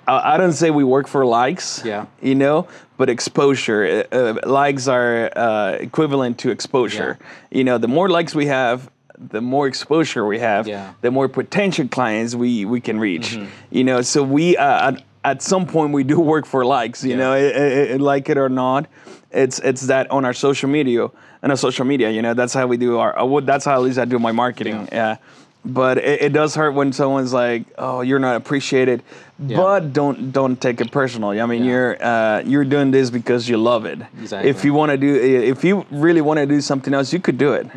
[0.07, 1.83] I, I don't say we work for likes.
[1.85, 2.05] Yeah.
[2.21, 4.05] you know, but exposure.
[4.11, 7.17] Uh, uh, likes are uh, equivalent to exposure.
[7.19, 7.57] Yeah.
[7.57, 8.89] You know, the more likes we have.
[9.29, 10.87] The more exposure we have, Yeah.
[10.87, 10.93] Mm-hmm.
[11.01, 13.37] the more potential clients we, we can reach.
[13.69, 17.03] You know, so we uh, at, at some point we do work for likes.
[17.03, 18.87] You know, it, it, it- like it or not,
[19.33, 21.09] it's it's that on our social media
[21.41, 22.09] and our social media.
[22.11, 23.17] You know, that's how we do our.
[23.17, 24.87] uh, That's how at least I do my marketing.
[24.91, 25.17] Yeah.
[25.65, 29.01] But it, it does hurt when someone's like, "Oh, you're not appreciated,"
[29.39, 29.55] Yeah.
[29.57, 31.71] but don't don't take it personal I mean, Yeah.
[31.71, 33.99] you're uh, you're doing this because you love it.
[34.21, 34.49] Exactly.
[34.49, 37.37] If you want to do, if you really want to do something else, you could
[37.37, 37.67] do it.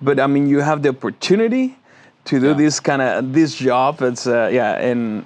[0.00, 1.76] But I mean, you have the opportunity
[2.26, 2.60] to do Mm-hmm.
[2.60, 2.64] Yeah.
[2.66, 4.00] this kind of this job.
[4.02, 5.24] It's uh, yeah, and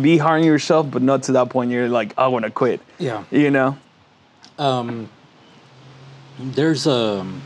[0.00, 1.70] be hard on yourself, but not to that point.
[1.70, 2.80] You're like, I want to quit.
[2.98, 3.24] Yeah.
[3.30, 3.76] You know.
[4.58, 5.08] Um,
[6.40, 7.42] there's um,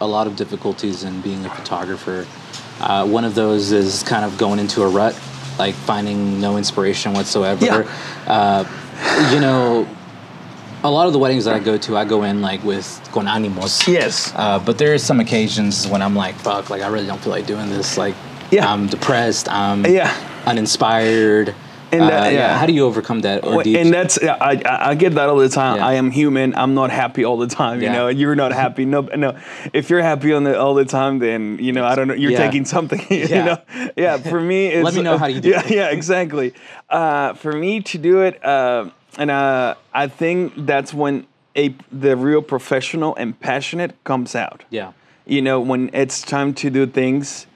[0.00, 2.26] a lot of difficulties in being a photographer.
[2.80, 5.18] Uh, one of those is kind of going into a rut.
[5.58, 7.64] like finding no inspiration whatsoever.
[7.64, 7.86] Yeah.
[8.26, 9.86] Uh, you know,
[10.82, 13.28] a lot of the weddings that I go to, I go in like with con
[13.28, 13.86] animos.
[13.86, 14.32] Yes.
[14.34, 17.30] Uh, but there is some occasions when I'm like, fuck, like I really don't feel
[17.30, 17.96] like doing this.
[17.96, 18.16] Like,
[18.50, 18.70] Yeah.
[18.70, 19.48] I'm depressed.
[19.48, 20.12] I'm Yeah.
[20.44, 21.54] uninspired.
[21.94, 22.58] And uh, that- yeah.
[22.58, 23.44] How do you overcome that?
[23.44, 25.76] Or and that's I, I I get that all the time.
[25.76, 25.86] Yeah.
[25.86, 26.54] I am human.
[26.54, 27.80] I'm not happy all the time.
[27.80, 27.92] You Yeah.
[27.96, 28.84] know, you're not happy.
[28.84, 29.30] No, no.
[29.72, 32.14] If you're happy on the all the time, then you know I don't know.
[32.22, 32.46] You're Yeah.
[32.46, 33.00] taking something.
[33.10, 33.44] You Yeah.
[33.44, 33.58] know.
[33.96, 34.16] Yeah.
[34.18, 35.64] For me, it's, me know how you do Yeah.
[35.66, 35.70] it.
[35.70, 35.90] Yeah.
[35.98, 36.52] Exactly.
[36.90, 41.26] Uh, for me to do it, uh, and uh, I think that's when
[41.56, 44.64] a the real professional and passionate comes out.
[44.70, 44.92] yeah.
[45.26, 47.46] You know, when it's time to do things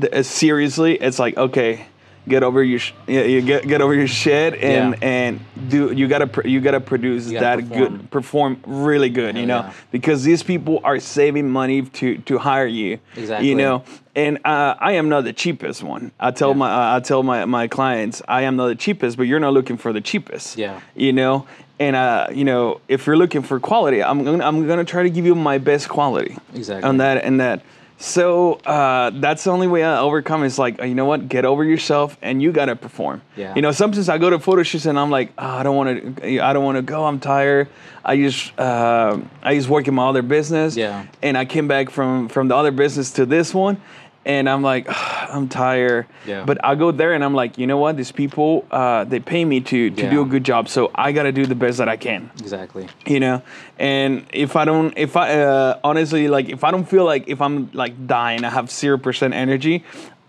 [0.00, 1.86] th- uh, seriously, it's like okay,
[2.28, 5.08] get over your sh- yeah, you get get over your shit and Yeah.
[5.08, 7.96] and do you gotta pr- you gotta produce You that gotta perform.
[7.98, 9.72] good perform really good, you know, yeah.
[9.90, 13.48] because these people are saving money to to hire you, Exactly.
[13.48, 13.82] you know.
[14.14, 16.12] And uh, I am not the cheapest one.
[16.20, 16.54] I tell Yeah.
[16.56, 19.52] my uh, I tell my my clients I am not the cheapest, but you're not
[19.54, 20.58] looking for the cheapest.
[20.58, 20.80] Yeah.
[20.94, 21.46] You know,
[21.80, 25.10] and uh, you know, if you're looking for quality, I'm gonna I'm gonna try to
[25.10, 26.36] give you my best quality.
[26.54, 26.88] Exactly.
[26.88, 27.62] On that and that.
[28.02, 30.42] So uh, that's the only way I overcome.
[30.42, 31.28] Is like, you know what?
[31.28, 33.22] Get over yourself, and you gotta perform.
[33.36, 33.54] Yeah.
[33.54, 36.16] You know, sometimes I go to photo shoots and I'm like, oh, I don't want
[36.16, 36.40] to.
[36.40, 37.04] I don't want to go.
[37.04, 37.68] I'm tired.
[38.04, 40.76] I just uh, I just work in my other business.
[40.76, 41.06] Yeah.
[41.22, 43.80] And I came back from from the other business to this one,
[44.24, 44.86] and I'm like,
[45.32, 46.06] I'm tired.
[46.26, 46.44] Yeah.
[46.44, 47.96] But I go there and I'm like, you know what?
[47.96, 51.32] These people, uh, they pay me to to do a good job, so I gotta
[51.32, 52.30] do the best that I can.
[52.38, 52.88] Exactly.
[53.06, 53.42] you know?
[53.78, 57.40] And if i don't if i uh, honestly like if i don't feel like if
[57.40, 59.82] i'm like dying i have 0% energy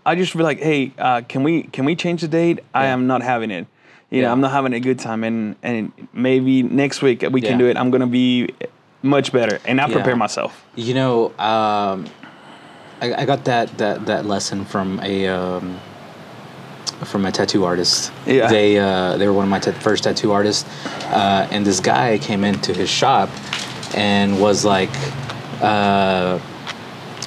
[0.04, 2.60] i just be like hey uh, can we can we change the date?
[2.74, 3.66] I am not having it.
[4.10, 5.22] You know i'm not having a good time.
[5.24, 7.76] And and maybe next week we can do it.
[7.76, 8.48] I'm gonna be
[9.02, 9.60] much better.
[9.66, 9.92] And i Yeah.
[9.94, 10.52] prepare myself.
[10.74, 12.06] You know, um,
[13.00, 15.78] I, I got that, that, that lesson from a um,
[17.04, 18.12] from a tattoo artist.
[18.26, 18.48] Yeah.
[18.48, 20.68] They uh, they were one of my ta- first tattoo artists,
[21.06, 23.28] uh, and this guy came into his shop
[23.94, 24.90] and was like,
[25.60, 26.38] uh,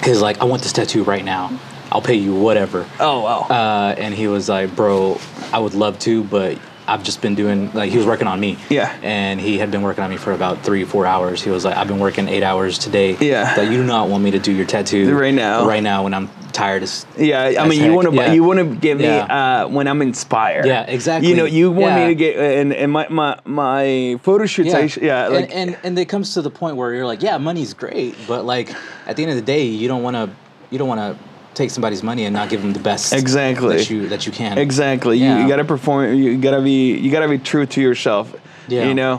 [0.04, 1.58] he's like, I want this tattoo right now.
[1.92, 2.86] I'll pay you whatever.
[3.00, 5.20] oh wow Uh, and he was like, bro,
[5.54, 8.58] I would love to, but I've just been doing like he was working on me.
[8.70, 8.98] Yeah.
[9.04, 11.42] And he had been working on me for about three, four hours.
[11.44, 13.18] He was like, I've been working eight hours today.
[13.20, 13.56] Yeah.
[13.56, 15.68] That you do not want me to do your tattoo Right now.
[15.68, 18.32] Right now when I'm tired as yeah, I as mean, you want to Yeah.
[18.32, 19.64] you want to give me Yeah.
[19.64, 20.66] uh, when I'm inspired.
[20.66, 21.30] Yeah, exactly.
[21.30, 22.08] You know, you want Yeah.
[22.08, 24.74] me to get and and my my my photo shoots.
[24.74, 27.22] I, sh- yeah, like and, and and it comes to the point where you're like,
[27.22, 28.74] yeah, money's great, but like
[29.06, 30.30] at the end of the day, you don't want to
[30.72, 31.24] you don't want to
[31.58, 33.78] take somebody's money and not give them the best Exactly.
[33.78, 34.58] that you that you can.
[34.58, 35.18] Exactly.
[35.18, 35.42] You, Yeah.
[35.42, 36.14] you got to perform.
[36.14, 36.96] You got to be.
[36.98, 38.34] You got to be true to yourself.
[38.70, 38.88] Yeah.
[38.88, 39.18] You know,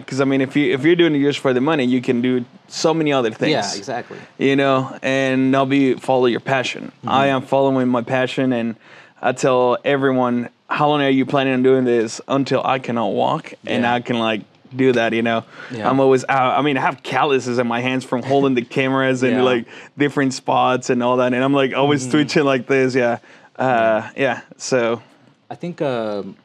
[0.00, 2.20] because I mean, if you if you're doing it just for the money, you can
[2.20, 3.52] do so many other things.
[3.52, 4.18] Yeah, exactly.
[4.38, 6.82] You know, and i'll be follow your passion.
[6.86, 7.08] Mm-hmm.
[7.08, 8.74] I am following my passion, and
[9.22, 12.20] I tell everyone, how long are you planning on doing this?
[12.26, 14.42] Until I cannot walk, and I can like
[14.76, 15.12] do that.
[15.12, 15.88] You know, Yeah.
[15.88, 16.58] I'm always out.
[16.58, 19.42] I mean, I have calluses in my hands from holding the cameras and Yeah.
[19.42, 22.10] like different spots and all that, and I'm like always Mm-hmm.
[22.10, 22.94] twitching like this.
[22.94, 23.18] Yeah.
[23.56, 24.40] Uh, yeah.
[24.56, 25.02] So.
[25.50, 26.36] I think um,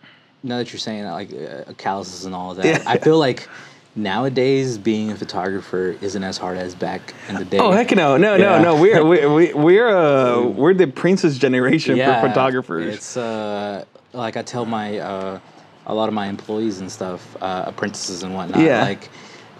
[0.43, 2.83] now that you're saying that, like uh, calluses and all that, Yeah.
[2.87, 3.47] I feel like
[3.95, 7.59] nowadays being a photographer isn't as hard as back in the day.
[7.59, 8.57] Oh heck no, no, Yeah.
[8.59, 8.81] no, no.
[8.81, 12.95] We're we, we, we're uh we're the princess generation for photographers.
[12.95, 15.39] It's uh, like I tell my uh,
[15.85, 18.61] a lot of my employees and stuff, uh, apprentices and whatnot.
[18.61, 18.83] Yeah.
[18.83, 19.09] Like,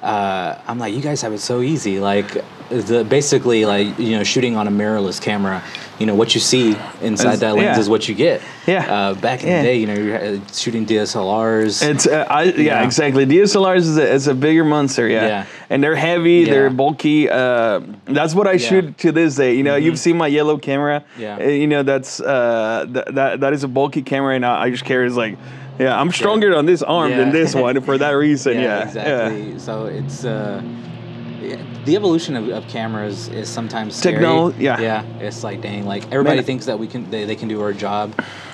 [0.01, 1.99] uh, I'm like, you guys have it so easy.
[1.99, 5.63] Like, the basically like you know shooting on a mirrorless camera.
[5.99, 7.79] You know what you see inside Is- that lens yeah.
[7.79, 8.41] is what you get.
[8.65, 8.91] Yeah.
[8.91, 9.61] Uh, back in Yeah.
[9.61, 11.87] the day, you know, you're uh, shooting DSLRs.
[11.87, 12.83] It's uh, I, yeah, Yeah.
[12.83, 13.25] exactly.
[13.25, 15.27] DSLRs is a, is a bigger monster, yeah.
[15.27, 15.45] Yeah.
[15.69, 17.29] and they're heavy, they're bulky.
[17.29, 18.55] Uh, that's what I.
[18.55, 18.69] Mm-hmm.
[18.69, 19.55] shoot to this day.
[19.55, 21.03] You know, you've seen my yellow camera.
[21.17, 21.37] Yeah.
[21.39, 24.69] Uh, you know that's uh, th- that that is a bulky camera, and I, I
[24.71, 25.37] just carry it as like,
[25.79, 28.53] yeah, I'm stronger on this arm than this one for that reason.
[28.55, 29.59] Yeah, yeah, exactly.
[29.59, 30.61] So it's uh,
[31.85, 34.23] the evolution of, of cameras is sometimes scary.
[34.57, 34.79] Yeah.
[34.79, 35.03] yeah.
[35.19, 36.45] It's like dang, like everybody Man.
[36.45, 38.13] thinks that we can they, they can do our job,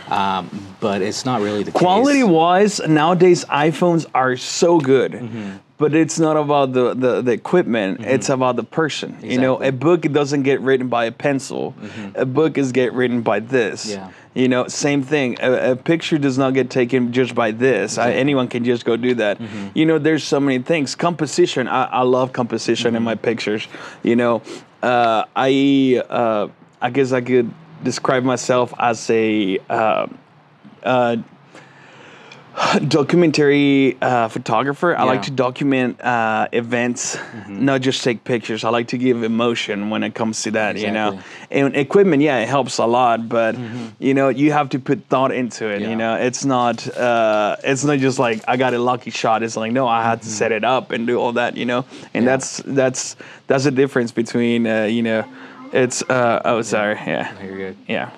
[0.09, 2.29] um, but it's not really the Quality case.
[2.29, 5.13] wise, nowadays iPhones are so good.
[5.13, 5.57] Mm-hmm.
[5.77, 9.17] But it's not about the, the, the equipment, it's about the person.
[9.23, 11.73] You know, a book doesn't get written by a pencil.
[12.15, 13.89] A book is get written by this.
[13.89, 14.11] Yeah.
[14.35, 15.37] You know, same thing.
[15.41, 17.97] A, a picture does not get taken just by this.
[17.97, 19.39] I, anyone can just go do that.
[19.73, 20.95] You know, there's so many things.
[20.95, 21.67] Composition.
[21.67, 23.67] I, I love composition in my pictures.
[24.03, 24.41] You know,
[24.83, 26.47] uh, I uh,
[26.81, 27.51] I guess I could
[27.83, 30.07] describe myself as a uh,
[30.83, 31.17] uh,
[32.87, 34.95] documentary uh, photographer.
[34.95, 35.19] I like Yeah.
[35.19, 35.21] Mm-hmm.
[35.23, 38.63] to document uh, events, not just take pictures.
[38.63, 41.19] I like to give emotion when it comes to that, you know.
[41.51, 43.55] And equipment, yeah, it helps a lot, but
[43.99, 45.75] you know, you have to put thought into it.
[45.75, 45.83] Mm-hmm.
[45.83, 45.89] Yeah.
[45.89, 49.43] You know, it's not uh, it's not just like I got a lucky shot.
[49.43, 51.55] It's like no, I had to set it up and do all that.
[51.57, 52.23] You know, and Mm-hmm.
[52.25, 52.25] Yeah.
[52.25, 53.15] that's that's
[53.47, 55.23] that's the difference between uh, you know,
[55.73, 57.77] it's uh, oh sorry, yeah, You're good.
[57.87, 58.09] yeah,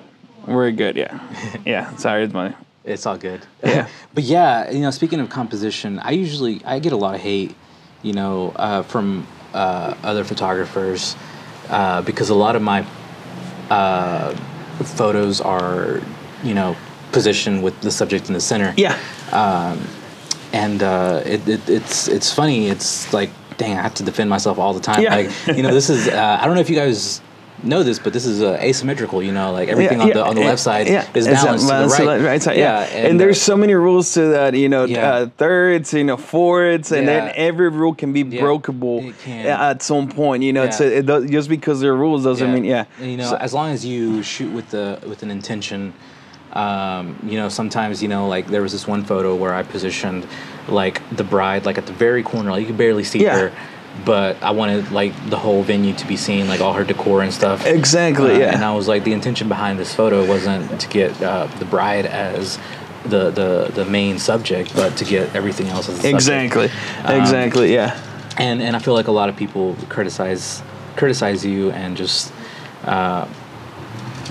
[0.47, 1.19] we're good, yeah,
[1.65, 1.95] yeah.
[1.97, 3.45] Sorry, it's my It's all good.
[3.63, 3.87] Yeah.
[4.13, 7.55] but yeah, you know, speaking of composition, I usually I get a lot of hate,
[8.01, 11.15] you know, uh, from uh, other photographers
[11.69, 12.85] uh, because a lot of my
[13.69, 14.35] uh,
[14.83, 16.01] photos are,
[16.43, 16.75] you know,
[17.11, 18.73] positioned with the subject in the center.
[18.77, 18.97] yeah.
[20.53, 22.67] and uh, it, it, it's it's funny.
[22.67, 25.01] It's like, dang, I have to defend myself all the time.
[25.01, 25.15] Yeah.
[25.15, 27.21] Like, you know, this is uh, I don't know if you guys
[27.63, 29.21] know this, but this is uh, asymmetrical.
[29.21, 31.07] You know, like everything Yeah, on yeah, the on the left side yeah.
[31.13, 32.17] is uh, balanced to the right.
[32.17, 32.81] to right side, yeah.
[32.81, 36.91] And, uh, there's so many rules to that, you know, uh, thirds, you know, fourths,
[36.91, 39.45] and then every rule can be brokeable can.
[39.45, 40.43] at some point.
[40.43, 42.85] You know, a, it does, just because there are rules doesn't mean yeah.
[42.99, 45.93] And, you know, So- as long as you shoot with the with an intention,
[46.53, 50.27] um, you know, sometimes you know, like there was this one photo where I positioned
[50.67, 53.51] like the bride like at the very corner, like you could barely see her.
[54.05, 57.33] But I wanted like the whole venue to be seen, like all her decor and
[57.33, 57.65] stuff.
[57.67, 58.53] Exactly, Uh, yeah.
[58.55, 62.05] And I was like, the intention behind this photo wasn't to get uh, the bride
[62.05, 62.57] as
[63.03, 66.15] the, the the main subject, but to get everything else as the subject.
[66.15, 66.69] exactly,
[67.03, 67.99] Um, exactly, yeah.
[68.37, 70.61] and and I feel like a lot of people criticize
[70.95, 72.31] criticize you and just
[72.85, 73.27] uh,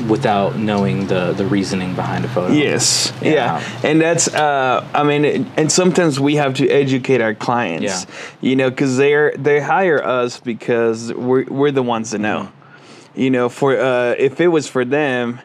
[0.08, 2.52] without knowing the the reasoning behind a photo.
[2.52, 3.12] Yes.
[3.22, 3.30] Yeah.
[3.32, 3.80] Yeah.
[3.84, 8.14] And that's, uh, I mean, it- and sometimes we have to educate our clients, Yeah.
[8.40, 12.44] you know, because they're, they hire us because we're, we're the ones that know.
[12.44, 13.20] Mm-hmm.
[13.20, 15.40] You know, for, uh, if it was for them,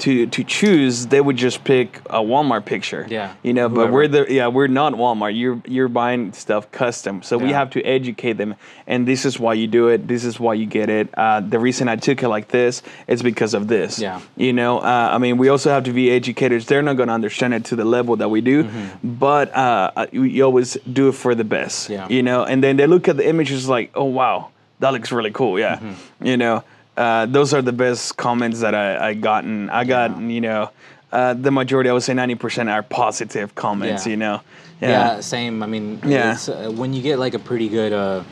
[0.00, 3.06] to, to choose, they would just pick a Walmart picture.
[3.08, 3.92] Yeah, You know, but whoever.
[3.92, 5.38] we're the yeah we're not Walmart.
[5.38, 8.54] You're you're buying stuff custom, so we have to educate them.
[8.86, 10.08] And this is why you do it.
[10.08, 11.08] This is why you get it.
[11.14, 13.98] Uh, the reason I took it like this is because of this.
[13.98, 14.20] Yeah.
[14.36, 16.66] You know, uh, I mean, we also have to be educators.
[16.66, 18.68] They're not going to understand it to the level that we do,
[19.04, 21.90] but uh, uh, you always do it for the best.
[21.90, 21.92] Mm-hmm.
[21.92, 22.08] Yeah.
[22.16, 25.30] You know, and then they look at the images like, oh wow, that looks really
[25.32, 25.58] cool.
[25.58, 25.76] Yeah.
[25.76, 26.26] Mm-hmm.
[26.26, 26.64] You know,
[26.98, 29.70] uh, those are the best comments that I, I gotten.
[29.70, 30.26] I got Yeah.
[30.34, 30.70] you know,
[31.12, 31.88] uh, the majority.
[31.88, 34.04] I would say ninety percent are positive comments.
[34.04, 34.10] Yeah.
[34.10, 34.40] You know.
[34.80, 35.62] Yeah, same.
[35.62, 36.34] I mean, Yeah.
[36.34, 38.22] it's, uh, when you get like a pretty good uh,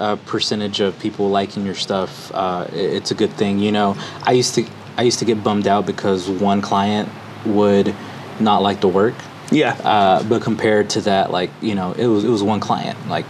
[0.00, 3.58] uh, percentage of people liking your stuff, uh, it's a good thing.
[3.60, 4.64] You know, I used to
[4.96, 7.08] I used to get bummed out because one client
[7.46, 7.94] would
[8.40, 9.14] not like the work.
[9.52, 9.74] Yeah.
[9.84, 12.96] Uh, but compared to that, like you know, it was it was one client.
[13.08, 13.26] Like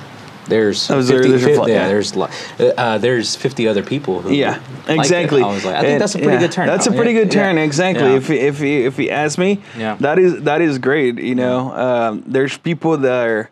[0.48, 1.88] there's Oh, there- 50, there's your fif- fl- yeah, yeah.
[1.88, 2.16] there's
[2.78, 5.42] uh, there's fifty other people who Yeah, exactly.
[5.42, 6.66] I was like, I think And- that's a pretty yeah, good turn.
[6.66, 8.14] That's a pretty good turn, exactly.
[8.14, 9.96] If he- if he, if he asks me, Yeah.
[10.00, 11.18] that is that is great.
[11.18, 13.50] You know, um, there's people that are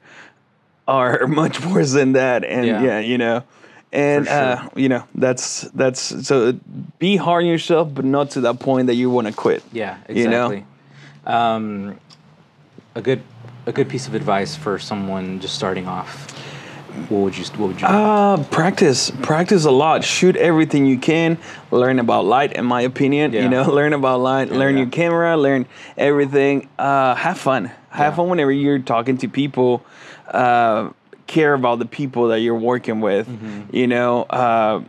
[0.89, 2.99] are much worse than that, and Yeah.
[3.01, 3.43] you know,
[3.93, 4.35] and sure.
[4.35, 6.55] uh, you know that's that's so
[6.99, 9.63] be hard on yourself, but not to that point that you want to quit.
[9.73, 10.51] Yeah, You know?
[10.51, 10.67] exactly.
[11.27, 11.99] Um,
[12.95, 13.23] a good
[13.67, 16.27] a good piece of advice for someone just starting off.
[17.09, 17.87] What would you What would you?
[17.87, 20.05] Uh, practice, practice a lot.
[20.05, 21.39] Shoot everything you can.
[21.71, 23.33] Learn about light, in my opinion.
[23.33, 23.43] Yeah.
[23.43, 24.51] You know, learn about light.
[24.51, 24.83] learn yeah.
[24.83, 25.37] your camera.
[25.37, 26.69] Learn everything.
[26.79, 27.67] Uh, have fun.
[27.91, 28.17] Have Yeah.
[28.17, 29.85] fun whenever you're talking to people.
[30.29, 30.91] Uh,
[31.27, 33.29] care about the people that you're working with.
[33.29, 33.75] Mm-hmm.
[33.75, 34.23] You know.
[34.25, 34.83] Uh,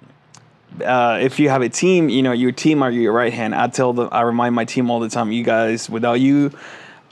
[0.84, 3.54] uh, if you have a team, you know your team are your right hand.
[3.54, 6.52] I tell them, I remind my team all the time, you guys, without you,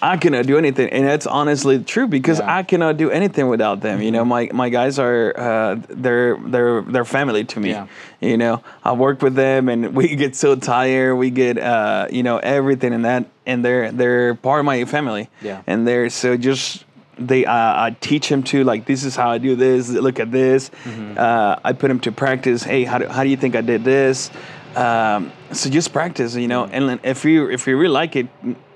[0.01, 2.57] I cannot do anything, and that's honestly true because Yeah.
[2.57, 4.01] I cannot do anything without them.
[4.01, 7.69] You know, my my guys are uh, they're they're they're family to me.
[7.69, 7.87] Yeah.
[8.19, 11.15] You know, I work with them, and we get so tired.
[11.15, 15.29] We get uh, you know everything in that, and they're they're part of my family.
[15.41, 15.61] Yeah.
[15.67, 16.85] and they're so just
[17.19, 17.53] they uh,
[17.85, 19.89] I teach them to like this is how I do this.
[19.89, 20.71] Look at this.
[20.83, 21.17] Mm-hmm.
[21.17, 22.63] Uh, I put them to practice.
[22.63, 24.31] Hey, how do, how do you think I did this?
[24.75, 26.65] Um, so just practice, you know.
[26.65, 28.27] And if you if you really like it,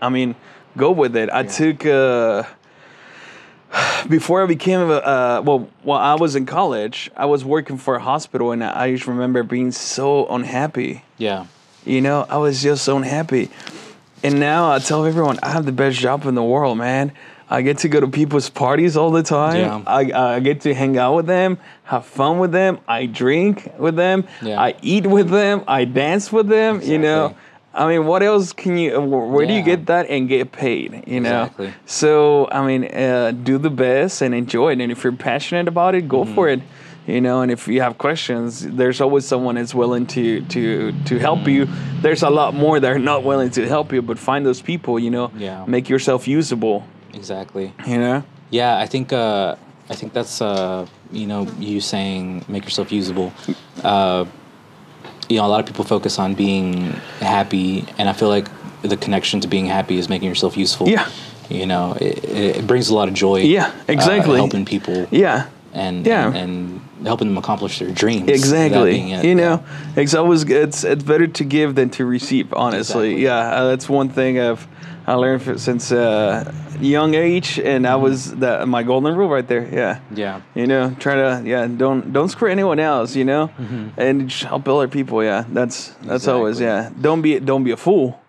[0.01, 0.35] I mean,
[0.77, 1.29] go with it.
[1.29, 1.85] I took.
[1.85, 2.43] Uh,
[4.09, 7.95] before I became a uh, well, while I was in college, I was working for
[7.95, 11.03] a hospital, and I just remember being so unhappy.
[11.17, 11.45] yeah,
[11.85, 13.49] You know, I was just so unhappy.
[14.23, 17.11] And now I tell everyone I have the best job in the world, man.
[17.47, 19.57] I get to go to people's parties all the time.
[19.57, 19.83] Yeah.
[19.85, 22.79] I, I get to hang out with them, have fun with them.
[22.87, 24.27] I drink with them.
[24.41, 24.59] Yeah.
[24.59, 25.63] I eat with them.
[25.67, 26.81] I dance with them.
[26.81, 27.41] You know, Exactly.
[27.75, 28.99] I mean, what else can you?
[29.01, 31.03] Where, where do you get that and get paid?
[31.07, 31.43] You know.
[31.43, 31.73] Exactly.
[31.85, 34.79] So I mean, uh, do the best and enjoy it.
[34.81, 36.35] And if you're passionate about it, go Mm-hmm.
[36.35, 36.61] for it.
[37.07, 41.19] You know, and if you have questions, there's always someone that's willing to to to
[41.19, 41.67] help you.
[42.01, 44.97] There's a lot more that are not willing to help you, but find those people.
[44.97, 45.65] You know, Yeah.
[45.67, 46.83] make yourself usable.
[47.13, 47.73] exactly.
[47.85, 48.23] You know.
[48.49, 49.55] Yeah, I think uh,
[49.89, 53.31] I think that's uh, you know you saying make yourself usable.
[53.83, 54.25] Uh,
[55.29, 58.47] you know, a lot of people focus on being happy, and I feel like
[58.81, 60.87] the connection to being happy is making yourself useful.
[60.87, 61.09] Yeah.
[61.49, 63.37] You know, it, it brings a lot of joy.
[63.41, 64.37] Yeah, uh, exactly.
[64.37, 65.07] helping people.
[65.11, 65.47] Yeah.
[65.73, 66.27] And, Yeah.
[66.27, 68.29] and and helping them accomplish their dreams.
[68.29, 69.11] Exactly.
[69.11, 69.25] it.
[69.25, 69.63] You know,
[69.95, 72.53] it's always it's it's better to give than to receive.
[72.53, 73.23] Honestly, Exactly.
[73.23, 74.65] yeah, uh, that's one thing I've
[75.07, 79.67] I learned since uh, young age, and I was the, my golden rule right there.
[79.71, 79.99] Yeah.
[80.13, 80.41] Yeah.
[80.55, 83.15] You know, try to yeah, don't don't screw anyone else.
[83.15, 83.49] You know,
[83.97, 85.23] and help other people.
[85.23, 86.95] Yeah, that's that's always Mm-hmm.
[86.95, 87.01] Yeah.
[87.01, 88.19] Don't be don't be a fool.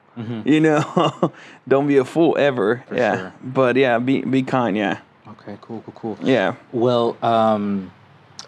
[0.45, 1.33] You know,
[1.69, 2.85] don't be a fool ever.
[2.89, 3.33] For yeah, sure.
[3.43, 4.77] but yeah, be be kind.
[4.77, 4.99] Yeah,
[5.29, 5.59] Okay.
[5.61, 5.83] Cool.
[5.95, 6.17] Cool.
[6.17, 6.19] Cool.
[6.29, 6.55] yeah.
[6.73, 7.91] Well, um,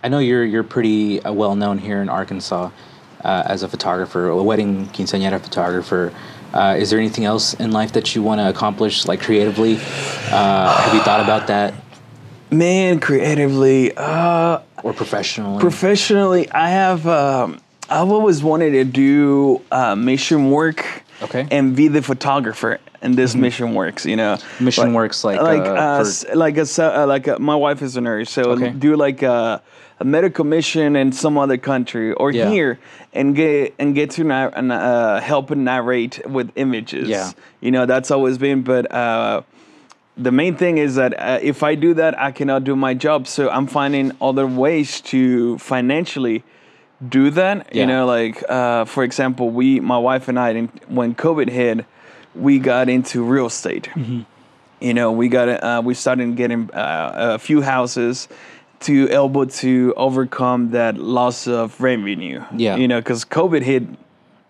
[0.03, 2.71] I know you're you're pretty uh, well known here in Arkansas
[3.25, 6.13] uh, as a photographer, a wedding quinceañera photographer.
[6.53, 9.77] Uh, is there anything else in life that you want to accomplish, like creatively?
[10.31, 11.75] Uh, have you thought about that,
[12.51, 15.61] Man, creatively, uh, or professionally?
[15.61, 17.07] professionally, I have.
[17.07, 17.61] Um,
[17.91, 21.05] I've always wanted to do uh, mission work.
[21.21, 21.43] Okay.
[21.43, 21.49] Mm-hmm.
[21.53, 24.07] And be the photographer in this mission works.
[24.07, 24.39] You know.
[24.61, 26.05] Mission works like, like uh, uh,
[26.35, 28.71] like a uh, like a, my wife is a nurse, so Okay.
[28.71, 29.61] do like a,
[30.01, 32.51] a medical mission in some other country or Yeah.
[32.51, 32.79] here
[33.13, 37.09] and get and get to na- uh, help and narrate with images.
[37.09, 37.33] Yeah.
[37.61, 38.91] You know that's always been, but.
[38.93, 39.43] Uh,
[40.21, 43.29] the main thing is that uh, if I do that, I cannot do my job.
[43.29, 46.43] So I'm finding other ways to financially
[47.09, 47.69] do that.
[47.73, 47.83] Yeah.
[47.83, 51.87] You know, like uh, for example, we, my wife and I, when COVID hit,
[52.35, 53.89] we got into real estate.
[53.95, 54.23] Mm-hmm.
[54.81, 58.29] You know, we got uh, we started getting uh, a few houses
[58.81, 62.43] to able to overcome that loss of revenue.
[62.55, 62.77] Yeah.
[62.77, 63.85] You know, because COVID hit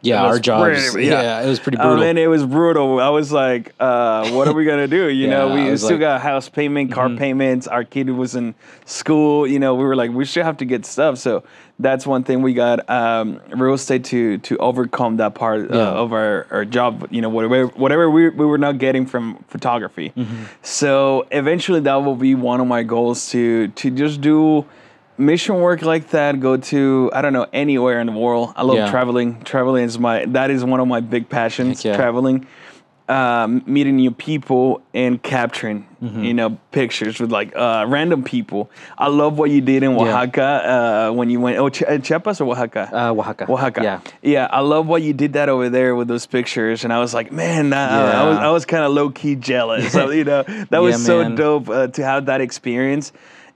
[0.00, 0.90] yeah, our jobs.
[0.92, 1.42] pretty- yeah.
[1.42, 1.96] it was pretty brutal.
[1.98, 3.00] mean, it was brutal.
[3.00, 5.08] I was like, uh, what are we gonna do?
[5.08, 7.66] You know, we still like- got house payment, car payments.
[7.66, 9.46] Our kid was in school.
[9.46, 11.18] You know, we were like, we should have to get stuff.
[11.18, 11.42] So
[11.80, 15.88] that's one thing we got um, real estate to to overcome that part uh, Yeah.
[15.90, 17.06] of our, our job.
[17.10, 20.12] You know, whatever whatever we, we were not getting from photography.
[20.16, 20.44] Mm-hmm.
[20.62, 24.64] So eventually, that will be one of my goals to to just do
[25.18, 28.76] mission work like that go to i don't know anywhere in the world i love
[28.76, 28.90] Yeah.
[28.90, 31.96] traveling traveling is my that is one of my big passions yeah.
[31.96, 32.46] traveling
[33.08, 36.22] um, meeting new people and capturing Mm-hmm.
[36.22, 41.08] you know pictures with like uh, random people i love what you did in oaxaca
[41.10, 43.50] uh, when you went oh Ch- uh, chiapas or oaxaca uh, Oaxaca.
[43.50, 43.82] Oaxaca.
[43.82, 44.00] Yeah.
[44.22, 44.46] yeah.
[44.48, 47.32] I love what you did that over there with those pictures, and I was like,
[47.32, 49.90] man, I was I was kind of low key jealous.
[49.90, 51.34] so, you know, that was so man.
[51.34, 53.10] dope uh, to have that experience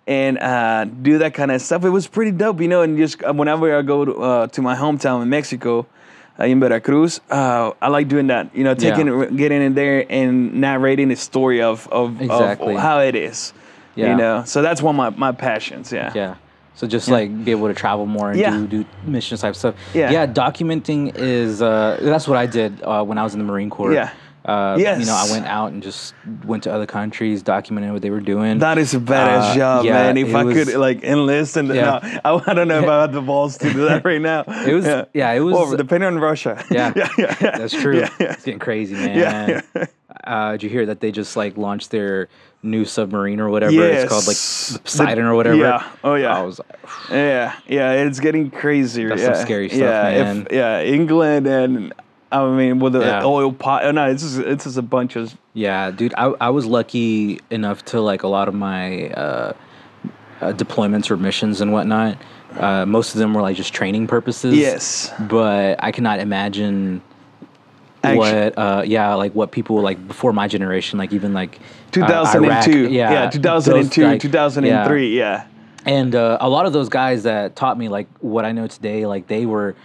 [0.06, 1.84] and uh, do that kind of stuff.
[1.84, 2.82] It was pretty dope, you know.
[2.82, 5.86] And just uh, whenever I go to, uh, to my hometown in Mexico.
[6.40, 8.56] Uh, in Veracruz, uh, I like doing that.
[8.56, 9.26] You know, taking, Yeah.
[9.26, 12.74] getting in there and narrating the story of of, Exactly.
[12.74, 13.52] of how it is.
[13.94, 14.12] Yeah.
[14.12, 15.92] You know, so that's one of my, my passions.
[15.92, 16.10] Yeah.
[16.14, 16.36] Yeah.
[16.74, 18.50] So just like be able to travel more and Yeah.
[18.56, 19.74] do, do mission type stuff.
[19.92, 20.10] Yeah.
[20.10, 20.26] Yeah.
[20.26, 23.92] Documenting is uh, that's what I did uh, when I was in the Marine Corps.
[23.92, 24.08] Yeah.
[24.44, 26.14] Uh, You know, I went out and just
[26.44, 28.58] went to other countries, documented what they were doing.
[28.58, 30.16] That is a badass Uh, job, yeah, man.
[30.16, 32.20] If I was- could like enlist and Yeah.
[32.24, 34.42] no, I, don't know if I had the balls to do that right now.
[34.66, 36.62] It was- yeah, it was- Well, depending on Russia.
[36.70, 36.92] Yeah.
[36.96, 37.58] yeah, yeah, yeah.
[37.58, 37.98] That's true.
[38.00, 38.32] Yeah, yeah.
[38.32, 39.16] It's getting crazy, man.
[39.18, 39.84] Yeah, yeah.
[40.24, 42.28] Uh, did you hear that they just like launched their
[42.62, 43.72] new submarine or whatever?
[43.72, 44.70] It's called like Yes.
[44.74, 45.56] the Poseidon or whatever.
[45.56, 45.84] Yeah.
[46.04, 46.36] Oh, yeah.
[46.36, 46.78] I was like,
[47.10, 49.08] Yeah, yeah, it's getting crazier.
[49.08, 49.34] That's yeah.
[49.34, 50.46] some scary stuff, yeah, man.
[50.48, 51.92] If, yeah, England and
[52.32, 53.24] I mean with the Yeah.
[53.24, 53.84] oil pot.
[53.84, 57.40] Oh, no, it's just, it's just a bunch of Yeah, dude, I, I was lucky
[57.50, 59.52] enough to like a lot of my uh,
[60.40, 62.16] uh, deployments or missions and whatnot.
[62.58, 64.56] Uh, most of them were like just training purposes.
[64.56, 65.12] yes.
[65.20, 67.00] but I cannot imagine
[68.04, 71.92] Actu- what, uh, yeah, like what people like before my generation, like even like uh,
[71.92, 72.70] 2002.
[72.80, 75.16] Iraq, yeah, yeah, 2002, those, like, 2003.
[75.16, 75.46] Yeah.
[75.86, 79.06] and uh, a lot of those guys that taught me like what I know today,
[79.06, 79.76] like they were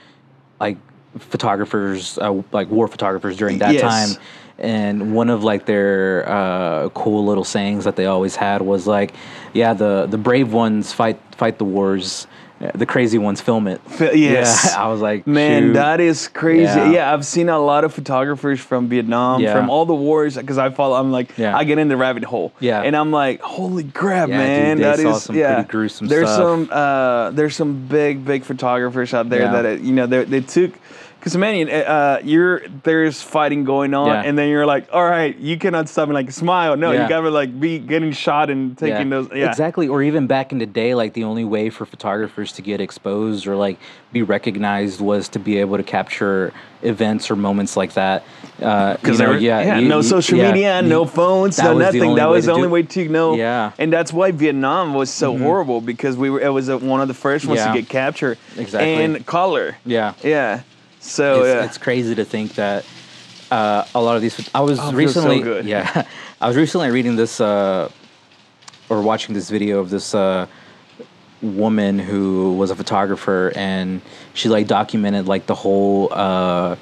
[0.60, 0.78] like
[1.20, 3.82] photographers, uh, like war photographers during that Yes.
[4.16, 4.24] time.
[4.60, 9.14] And one of like their uh, cool little sayings that they always had was like,
[9.54, 12.26] "Yeah, the the brave ones fight fight the wars,
[12.74, 14.16] the crazy ones film it." Yes.
[14.74, 16.64] Yeah, I was like, Man, "Shoot." that is crazy.
[16.64, 16.90] Yeah.
[16.92, 17.14] Yeah.
[17.14, 19.54] I've seen a lot of photographers from Vietnam, Yeah.
[19.54, 20.96] from all the wars, because I follow.
[20.96, 21.56] I'm like, Yeah.
[21.56, 22.52] I get in the rabbit hole.
[22.60, 22.82] Yeah.
[22.82, 25.54] and I'm like, holy crap, dude, man, they that is some yeah.
[25.54, 26.40] pretty gruesome there's stuff.
[26.40, 30.42] some uh, there's some big big photographers out there that uh, you know they they
[30.42, 30.72] took
[31.20, 34.24] because man, uh, you're there's fighting going on, Yeah.
[34.24, 36.78] and then you're like, all right, you cannot stop me like smile.
[36.78, 37.04] No, Yeah.
[37.04, 39.30] you gotta like be getting shot and taking those.
[39.34, 39.88] Yeah, Exactly.
[39.88, 43.48] Or even back in the day, like the only way for photographers to get exposed
[43.48, 43.78] or like
[44.12, 46.54] be recognized was to be able to capture
[46.84, 48.24] events or moments like that.
[48.58, 52.16] Because Because there, yeah, no social media, no phones, no nothing.
[52.16, 53.36] That was the only way to know.
[53.36, 53.72] Yeah.
[53.78, 56.40] and that's why Vietnam was so horrible because we were.
[56.40, 58.38] It was uh, one of the first ones to get captured.
[58.58, 59.04] Exactly.
[59.04, 59.76] and color.
[59.86, 60.14] Yeah.
[60.24, 60.62] Yeah.
[61.08, 61.66] So it's, yeah.
[61.66, 62.86] it's crazy to think that
[63.50, 64.50] uh, a lot of these.
[64.54, 65.66] I was Oh, so recently, good.
[65.66, 66.04] yeah,
[66.42, 67.90] I was recently reading this uh,
[68.90, 70.48] or watching this video of this uh,
[71.42, 74.02] woman who was a photographer, and
[74.34, 76.76] she like documented like the whole uh,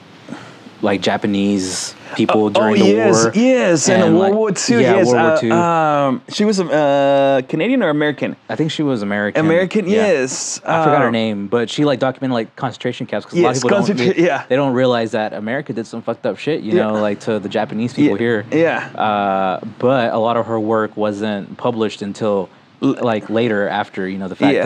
[0.81, 3.31] like Japanese people during oh the yes, war.
[3.33, 4.79] yes, and, and, World like- War Two.
[4.79, 5.51] yeah, yes, World War uh, Two.
[5.51, 8.35] Um, she was uh, Canadian or American?
[8.49, 9.43] I think she was American.
[9.45, 10.07] American, Yeah.
[10.07, 10.59] yes.
[10.65, 13.55] I forgot her Um, name, but she like documented like concentration camps because a lot
[13.55, 14.45] of people don't, they, yeah.
[14.47, 16.87] they don't realize that America did some fucked up shit, you Yeah.
[16.87, 18.45] know, like to the Japanese people here.
[18.51, 18.87] Yeah.
[18.95, 22.49] Uh, but a lot of her work wasn't published until
[22.81, 24.63] like later after you know the fact Yeah.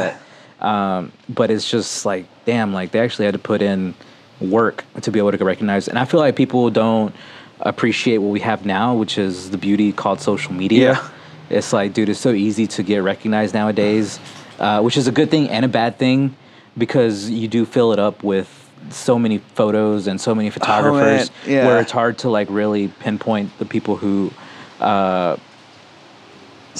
[0.60, 0.66] that.
[0.66, 3.93] Um, but it's just like damn, like they actually had to put in
[4.41, 7.13] work to be able to get recognized, and I feel like people don't
[7.61, 10.93] appreciate what we have now, which is the beauty called social media.
[10.93, 11.09] Yeah.
[11.49, 14.19] It's like, dude, it's so easy to get recognized nowadays,
[14.59, 16.35] uh, which is a good thing and a bad thing
[16.77, 18.47] because you do fill it up with
[18.91, 21.65] so many photos and so many photographers Oh, yeah.
[21.67, 24.31] where it's hard to like really pinpoint the people who
[24.79, 25.35] uh,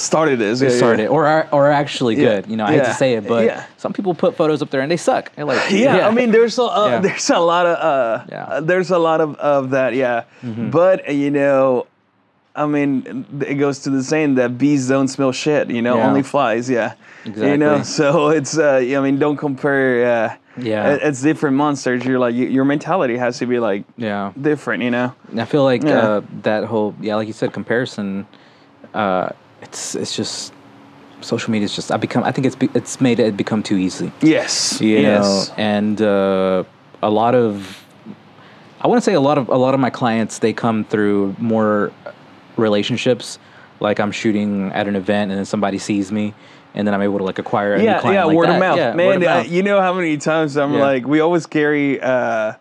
[0.00, 0.60] started this.
[0.60, 0.76] Yeah, yeah.
[0.76, 2.22] started or are, or actually Yeah.
[2.40, 2.46] good.
[2.50, 3.64] You know, I hate to say it, but Yeah.
[3.76, 5.32] some people put photos up there and they suck.
[5.34, 6.98] They're like, yeah, I mean, there's a uh, Yeah.
[7.00, 8.42] there's a lot of uh, Yeah.
[8.42, 8.52] Mm-hmm.
[8.52, 10.24] uh, there's a lot of of that, yeah.
[10.42, 11.86] But uh, you know,
[12.56, 15.70] I mean, it goes to the saying that bees don't smell shit.
[15.70, 16.08] You know, Yeah.
[16.08, 16.68] only flies.
[16.68, 16.94] Yeah.
[17.24, 17.50] exactly.
[17.50, 19.90] You know, so it's uh, I mean, don't compare.
[20.06, 20.92] Uh, Yeah.
[20.94, 22.04] it- it's different monsters.
[22.04, 24.32] You're like your mentality has to be like yeah.
[24.40, 24.82] different.
[24.82, 25.08] You know.
[25.38, 25.98] I feel like Yeah.
[26.02, 28.26] uh, that whole yeah, like you said, comparison.
[29.70, 30.52] Uh, it's it's just
[31.20, 33.76] social media is just I become I think it's be, it's made it become too
[33.76, 34.10] easy.
[34.20, 34.80] Yes.
[34.80, 35.48] You yes.
[35.48, 36.64] know, and uh,
[37.02, 37.84] a lot of
[38.80, 41.36] I want to say a lot of a lot of my clients they come through
[41.38, 41.92] more
[42.56, 43.38] relationships.
[43.80, 46.34] Like I'm shooting at an event and then somebody sees me.
[46.72, 48.54] And then I'm able to like acquire a new yeah, client yeah, like word that.
[48.54, 49.22] of mouth, Yeah, man.
[49.22, 50.80] of uh, you know how many times I'm Yeah.
[50.80, 52.52] like, we always carry uh,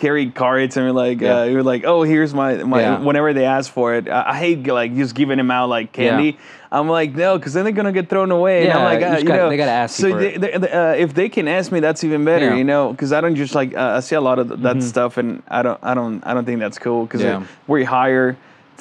[0.00, 1.40] carry cards, and we're like, Yeah.
[1.40, 2.80] uh, you're like, oh, here's my my.
[2.80, 2.98] Yeah.
[2.98, 6.38] Whenever they ask for it, I, I hate like just giving them out like candy.
[6.72, 8.62] I'm like, no, because then they're gonna get thrown away.
[8.64, 10.52] and I'm Yeah, like, you uh, you got- know, they gotta ask So they, they,
[10.54, 12.56] uh, if they can ask me, that's even better, Yeah.
[12.56, 15.16] you know, because I don't just like uh, I see a lot of that stuff,
[15.18, 17.42] and I don't, I don't, I don't think that's cool because Mm-hmm.
[17.42, 17.48] Yeah.
[17.68, 18.36] we hire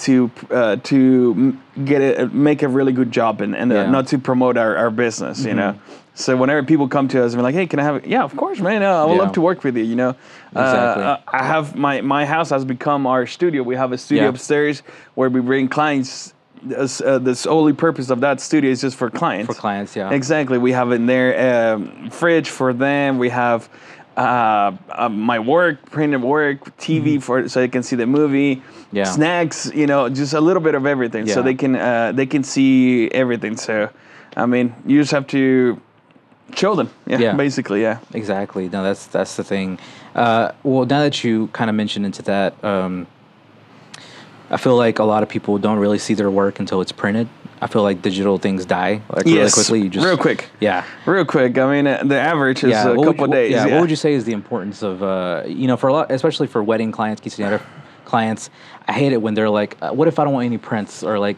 [0.06, 3.84] to uh, to get it, make a really good job and, and uh, Yeah.
[3.84, 3.92] Mm-hmm.
[3.92, 5.76] not to promote our, our business, you know.
[6.20, 8.06] So whenever people come to us and be like, "Hey, can I have?" it?
[8.06, 8.84] Yeah, of course, man.
[8.84, 9.20] Uh, I would Yeah.
[9.22, 9.84] love to work with you.
[9.84, 10.16] You know,
[10.52, 11.04] Exactly.
[11.04, 13.64] Uh, I have my my house has become our studio.
[13.64, 14.30] We have a studio Yeah.
[14.30, 14.84] upstairs
[15.16, 16.34] where we bring clients.
[16.62, 19.48] This, uh, the only purpose of that studio is just for clients.
[19.48, 20.10] for clients, yeah.
[20.12, 20.58] Exactly.
[20.58, 21.32] We have in there
[21.76, 23.18] um, fridge for them.
[23.18, 23.70] We have
[24.18, 28.58] uh, uh, my work, printed work, TV for so they can see the movie.
[28.58, 28.96] Mm-hmm.
[28.98, 29.06] Yeah.
[29.06, 29.72] Snacks.
[29.74, 31.46] You know, just a little bit of everything, so Yeah.
[31.46, 33.56] they can uh, they can see everything.
[33.56, 33.88] So,
[34.36, 35.80] I mean, you just have to
[36.56, 36.90] show them.
[37.06, 37.20] Yeah.
[37.20, 37.34] Yeah.
[37.34, 38.00] Basically, yeah.
[38.14, 38.70] Exactly.
[38.70, 39.80] No, that's that's the thing.
[40.16, 43.08] Uh, well, now that you kind of mentioned into that, um,
[44.50, 47.28] I feel like a lot of people don't really see their work until it's printed.
[47.62, 49.82] I feel like digital things die like really quickly.
[49.82, 50.48] You just Real quick.
[50.62, 50.86] Yeah.
[51.06, 51.58] Real quick.
[51.58, 53.52] I mean, uh, the average is a what couple you- days.
[53.52, 53.74] Yeah, Yeah.
[53.76, 56.48] What would you say is the importance of uh, you know for a lot, especially
[56.48, 57.62] for wedding clients, quinceañera
[58.14, 58.50] clients?
[58.88, 61.20] I hate it when they're like, uh, "What if I don't want any prints?" or
[61.20, 61.38] like,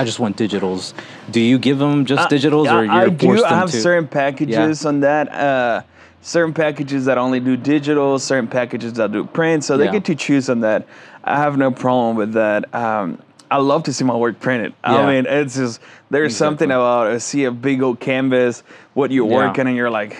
[0.00, 0.94] "I just want digitals."
[1.30, 3.44] Do you give them just digitals, or Uh, I, you're I do.
[3.44, 3.80] I have to?
[3.80, 5.32] certain packages on that.
[5.34, 5.82] Uh,
[6.22, 8.18] certain packages that only do digital.
[8.18, 9.64] Certain packages that do print.
[9.64, 9.92] So they Yeah.
[9.98, 10.86] get to choose on that.
[11.24, 12.72] I have no problem with that.
[12.74, 13.18] Um,
[13.50, 14.72] I love to see my work printed.
[14.84, 14.98] Yeah.
[15.00, 18.62] I mean, it's just there's something about uh, see a big old canvas,
[18.94, 19.34] what you're Yeah.
[19.48, 20.16] working, and you're like,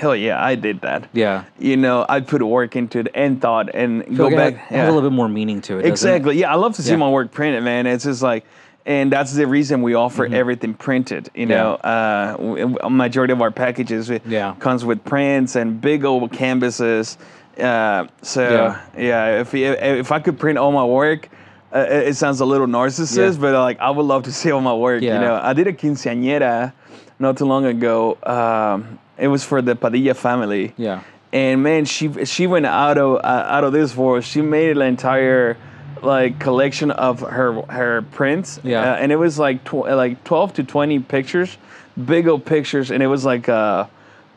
[0.00, 1.08] hell yeah, I did that.
[1.12, 1.44] Yeah.
[1.58, 4.54] You know, I put work into it and thought and feel go like back.
[4.56, 5.82] has- has a little bit more meaning to it.
[5.82, 5.90] doesn't it?
[5.92, 6.38] Exactly.
[6.38, 6.96] Yeah, I love to see Yeah.
[7.06, 7.86] my work printed, man.
[7.86, 8.44] It's just like,
[8.86, 11.28] and that's the reason we offer everything printed.
[11.34, 11.50] You Mm-hmm.
[11.52, 11.62] Yeah.
[11.62, 14.54] know, uh, majority of our packages Yeah.
[14.58, 17.18] comes with prints and big old canvases.
[17.60, 18.76] Uh, so Yeah.
[18.96, 21.28] yeah, if if I could print all my work.
[21.72, 23.40] Uh, it it sounds a little narcissist, Yeah.
[23.40, 25.02] but like I would love to see all my work.
[25.02, 25.14] Yeah.
[25.14, 26.72] You know, I did a quinceañera
[27.20, 28.16] not too long ago.
[28.24, 30.72] Um, it was for the Padilla family.
[30.76, 31.02] Yeah.
[31.32, 34.24] And man, she she went out of uh, out of this world.
[34.24, 35.56] She made an entire
[36.02, 38.58] like collection of her her prints.
[38.64, 38.80] Yeah.
[38.92, 41.56] Uh, and it was like tw- like twelve to twenty pictures,
[42.04, 43.86] big old pictures, and it was like uh,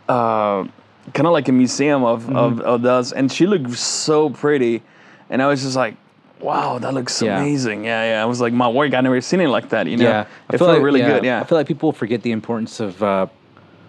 [0.07, 0.63] uh,
[1.13, 4.81] kind of like a museum of, of of those, and she looked so pretty,
[5.29, 5.95] and I was just like.
[6.39, 7.39] Wow, that looks Yeah.
[7.39, 7.85] amazing.
[7.85, 8.21] Yeah, yeah.
[8.21, 9.87] I was like, my work, I never seen it like that.
[9.87, 11.23] You know, yeah, it felt really good.
[11.23, 13.27] Yeah, I feel like people forget the importance of uh,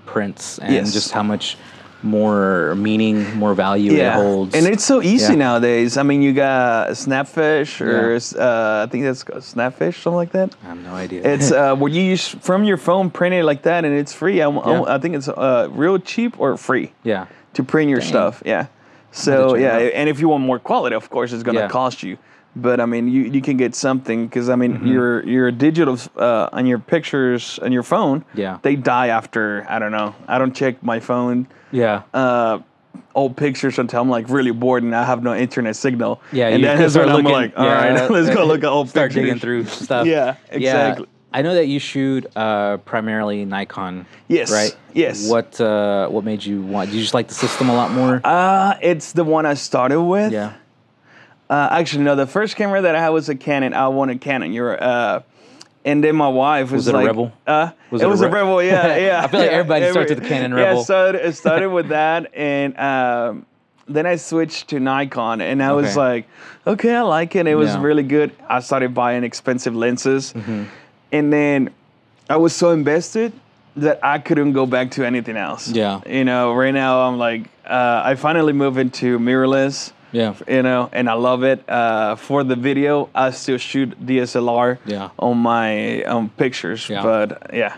[0.07, 0.93] prints and Yes.
[0.93, 1.57] just how much
[2.03, 4.55] more meaning, more value it holds.
[4.55, 5.39] And it's so easy Yeah.
[5.39, 5.97] nowadays.
[5.97, 8.45] I mean, you got Snapfish or Yeah.
[8.45, 10.55] uh, I think that's Snapfish, something like that.
[10.65, 11.23] I have no idea.
[11.25, 14.43] It's uh, where you use from your phone, print it like that, and it's free.
[14.43, 14.95] I, I- Yeah.
[14.95, 17.25] I think it's uh, real cheap or free yeah,
[17.55, 18.09] to print your Dang.
[18.09, 18.43] stuff.
[18.45, 18.67] Yeah.
[19.13, 21.69] So yeah, and if you want more quality, of course, it's gonna Yeah.
[21.69, 22.19] cost you.
[22.57, 24.87] But I mean, you, you can get something because I mean, Mm-hmm.
[24.87, 28.59] your your digital uh, on your pictures on your phone, Yeah.
[28.63, 30.15] they die after I don't know.
[30.29, 32.03] I don't check my phone yeah.
[32.15, 32.59] uh,
[33.15, 36.21] old pictures until I'm like really bored and I have no internet signal.
[36.33, 38.89] Yeah, and then that's when I'm like, all yeah, right, let's go look at old
[38.89, 39.25] Start pictures.
[39.25, 40.07] digging through stuff.
[40.07, 41.07] Yeah, exactly.
[41.33, 44.07] I know that you shoot uh, primarily Nikon.
[44.29, 44.77] Yes, Right.
[44.93, 45.29] yes.
[45.29, 46.91] What uh, What made you want?
[46.91, 48.21] Do you just like the system a lot more?
[48.23, 50.33] Uh, it's the one I started with.
[50.33, 50.53] yeah.
[51.51, 53.75] Uh, actually, no, the first camera that I had was a Canon.
[53.75, 54.53] I wanted Canon.
[54.53, 55.23] You're, uh,
[55.85, 57.33] and then my wife was, Was it a Rebel?
[57.47, 58.63] Uh, Was it, it was a Re- Rebel.
[58.63, 59.23] Yeah, yeah.
[59.25, 60.81] I feel like yeah, everybody starts with the Canon Yeah, Rebel.
[60.81, 63.47] it started, it started with that, and um,
[63.87, 65.95] then I switched to Nikon, and I was Okay.
[65.97, 66.29] like,
[66.67, 67.47] okay, I like it.
[67.47, 67.83] It was Yeah.
[67.83, 68.33] really good.
[68.49, 70.63] I started buying expensive lenses, Mm-hmm.
[71.13, 71.71] and then
[72.31, 73.35] I was so invested
[73.77, 75.69] that I couldn't go back to anything else.
[75.69, 76.01] Yeah.
[76.07, 80.35] You know, right now I'm like, uh, I finally moved into mirrorless Yeah.
[80.49, 81.69] you know, and I love it.
[81.69, 85.11] Uh, for the video, I still shoot DSLR Yeah.
[85.19, 87.03] on my um, pictures, Yeah.
[87.03, 87.77] but yeah,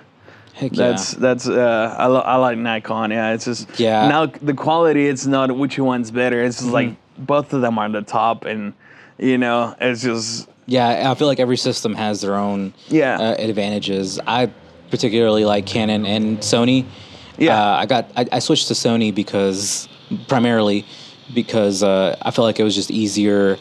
[0.55, 0.89] Heck yeah.
[0.89, 3.11] that's that's uh, I, lo- I like Nikon.
[3.11, 4.09] Yeah, it's just Yeah.
[4.09, 6.43] Now the quality, it's not which one's better.
[6.45, 7.25] It's just like Mm-hmm.
[7.25, 8.75] both of them are the top, and
[9.19, 13.17] you know, it's just Yeah, I feel like every system has their own Yeah.
[13.19, 14.21] uh, advantages.
[14.27, 14.51] I
[14.91, 16.85] particularly like Canon and Sony.
[17.39, 17.57] Yeah.
[17.59, 19.89] uh, I got I, I switched to Sony because
[20.29, 20.85] primarily
[21.35, 23.59] because uh, I felt like it was just easier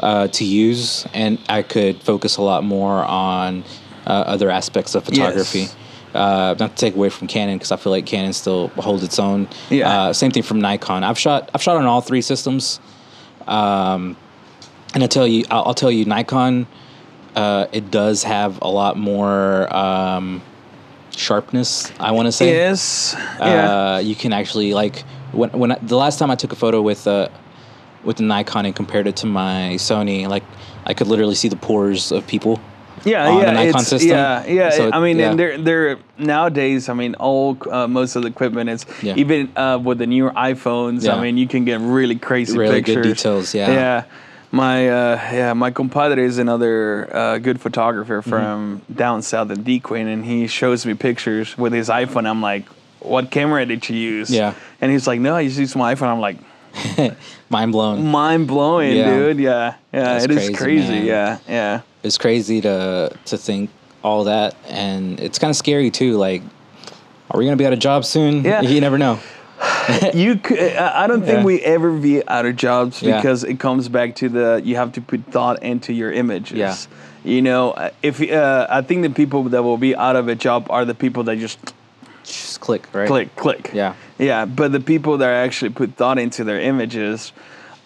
[0.00, 3.64] uh, to use, and I could focus a lot more on
[4.06, 5.60] uh, other aspects of photography.
[5.60, 5.76] Yes.
[6.14, 9.18] Uh, not to take away from Canon because I feel like Canon still holds its
[9.20, 9.48] own.
[9.68, 9.88] Yeah.
[10.06, 11.04] Uh, same thing from Nikon.
[11.04, 12.80] I've shot I've shot on all three systems.
[13.46, 14.16] Um,
[14.92, 16.66] and I tell you, I'll, I'll tell you, Nikon,
[17.36, 20.42] uh, it does have a lot more um,
[21.16, 21.92] sharpness.
[22.00, 22.54] I want to say.
[22.54, 26.52] yes, yeah, Uh, you can actually like when when I, the last time I took
[26.52, 27.28] a photo with uh,
[28.04, 30.44] with the Nikon and compared it to my Sony, like
[30.86, 32.60] I could literally see the pores of people.
[33.04, 33.50] yeah, on the yeah.
[33.52, 34.10] Nikon it's, system.
[34.10, 34.70] Yeah, yeah.
[34.70, 35.30] So, I mean, yeah.
[35.30, 36.88] and they're they're nowadays.
[36.88, 39.14] I mean, all uh, most of the equipment is Yeah.
[39.16, 41.04] even uh, with the newer iPhones.
[41.04, 41.14] Yeah.
[41.16, 43.70] I mean, you can get really crazy Really good details, yeah.
[43.70, 44.04] Yeah.
[44.52, 47.62] My uh, yeah, my compadre is another uh, good Mm-hmm.
[47.62, 52.26] photographer from down south in Dequin, and he shows me pictures with his iPhone.
[52.28, 52.66] I'm like,
[52.98, 54.28] what camera did you use?
[54.30, 54.54] Yeah.
[54.80, 56.08] And he's like, no, I just used my iPhone.
[56.08, 56.38] I'm like,
[57.50, 58.06] Mind blown.
[58.06, 59.10] mind blowing, Yeah.
[59.10, 59.38] dude.
[59.40, 59.74] Yeah.
[59.92, 60.02] Yeah.
[60.04, 60.88] That's it is crazy, crazy.
[60.88, 61.06] man.
[61.06, 61.38] Yeah.
[61.48, 61.80] Yeah.
[62.02, 63.70] It's crazy to to think
[64.02, 66.16] all that, and it's kind of scary too.
[66.16, 66.42] Like,
[67.30, 68.44] are we gonna be out of job soon?
[68.44, 68.62] Yeah.
[68.72, 69.18] You never know.
[70.14, 71.44] you could, I don't think Yeah.
[71.44, 73.16] we ever be out of jobs Yeah.
[73.16, 76.56] because it comes back to the you have to put thought into your images.
[76.56, 76.76] Yeah.
[77.24, 80.68] You know, if uh, I think the people that will be out of a job
[80.70, 81.58] are the people that just
[82.32, 83.06] Just click, right?
[83.06, 83.70] click, click.
[83.72, 83.94] Yeah.
[84.18, 87.32] Yeah, but the people that actually put thought into their images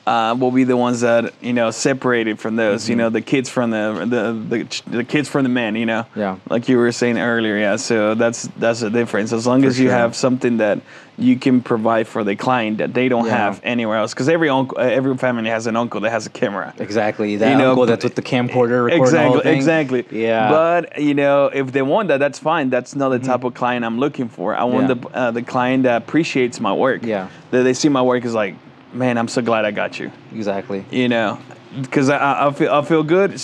[0.06, 2.82] uh, will be the ones that you know separated from those.
[2.82, 2.90] Mm-hmm.
[2.90, 5.76] You know, the kids from the the the, the kids from the men.
[5.76, 6.06] You know.
[6.14, 6.38] Yeah.
[6.48, 7.76] Like you were saying earlier, yeah.
[7.76, 9.32] So that's that's the difference.
[9.32, 9.96] As long as you sure.
[9.96, 10.80] have something that
[11.16, 13.36] you can provide for the client that they don't Yeah.
[13.36, 16.74] have anywhere else, because every uncle, every family has an uncle that has a camera.
[16.78, 17.36] Exactly.
[17.36, 20.04] That You know, uncle that's with the camcorder recording Exactly, the exactly.
[20.10, 20.50] Yeah.
[20.50, 22.68] But you know, if they want that, that's fine.
[22.68, 24.56] That's not the type of client I'm looking for.
[24.56, 24.94] I want Yeah.
[24.94, 27.02] the uh, the client that appreciates my work.
[27.04, 27.28] Yeah.
[27.52, 28.56] That they see my work is like,
[28.94, 30.10] man, I'm so glad I got you.
[30.34, 30.84] exactly.
[30.90, 31.38] You know,
[31.80, 33.40] because I, I feel I feel good.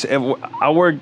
[0.61, 0.97] I work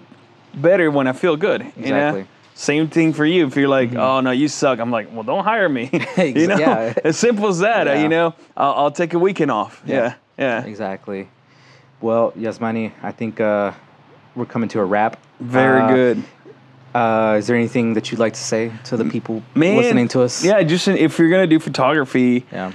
[0.54, 1.62] better when I feel good.
[1.62, 1.90] You Exactly.
[1.90, 2.18] Mm-hmm.
[2.20, 2.26] know.
[2.54, 3.46] Same thing for you.
[3.46, 4.80] If you're like, oh no, you suck.
[4.80, 5.90] I'm like, well, don't hire me.
[6.18, 6.92] you know, yeah.
[7.04, 7.86] as simple as that.
[7.86, 8.02] uh, Yeah.
[8.02, 9.80] You know, I'll, I'll take a weekend off.
[9.86, 10.64] Yeah, yeah.
[10.64, 11.28] Exactly.
[12.00, 13.72] Well, Yazmani, I think uh,
[14.34, 15.18] we're coming to a wrap.
[15.40, 16.24] Very Uh, good.
[16.94, 20.22] Uh, is there anything that you'd like to say to the people Man, listening to
[20.22, 20.42] us?
[20.44, 22.72] Yeah, just if you're gonna do photography, Yeah.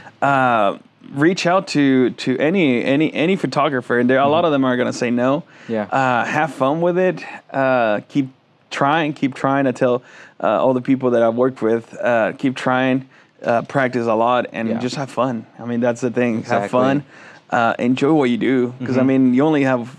[1.14, 4.76] Reach out to to any any any photographer, and there a lot of them are
[4.78, 5.42] gonna say no.
[5.42, 5.72] Mm-hmm.
[5.74, 5.84] Yeah.
[5.84, 7.24] Uh, have fun with it.
[7.52, 8.30] Uh, keep
[8.70, 9.14] trying.
[9.14, 9.68] Keep trying.
[9.68, 10.02] I tell
[10.42, 13.08] uh, all the people that I've worked with, uh, keep trying.
[13.44, 14.80] Uh, practice a lot and Yeah.
[14.80, 15.46] just have fun.
[15.60, 16.44] I mean, that's the thing.
[16.44, 16.80] Have Exactly.
[16.80, 17.00] Mm-hmm.
[17.02, 17.06] fun.
[17.50, 19.90] Uh, enjoy what you do because I mean, you only have.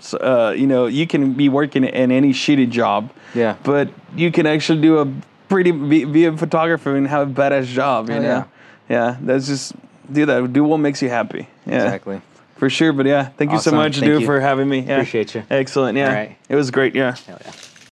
[0.00, 3.56] s- Uh, you know, you can be working in any shitty job, Yeah.
[3.62, 5.06] but you can actually do a
[5.48, 8.08] pretty be, be a photographer and have a badass job.
[8.08, 8.44] You Oh, know, yeah.
[8.88, 9.74] Yeah, that's just
[10.12, 10.52] do that.
[10.52, 11.48] Do what makes you happy.
[11.66, 12.20] Yeah, Exactly.
[12.56, 12.92] for sure.
[12.92, 14.26] But yeah, thank you so much, Thank dude, you.
[14.26, 14.80] for having me.
[14.80, 14.94] Yeah.
[14.96, 15.42] Appreciate you.
[15.50, 15.96] Excellent.
[15.98, 16.36] Yeah, right.
[16.48, 16.94] it was great.
[16.94, 17.16] Yeah.
[17.26, 17.52] Hell yeah.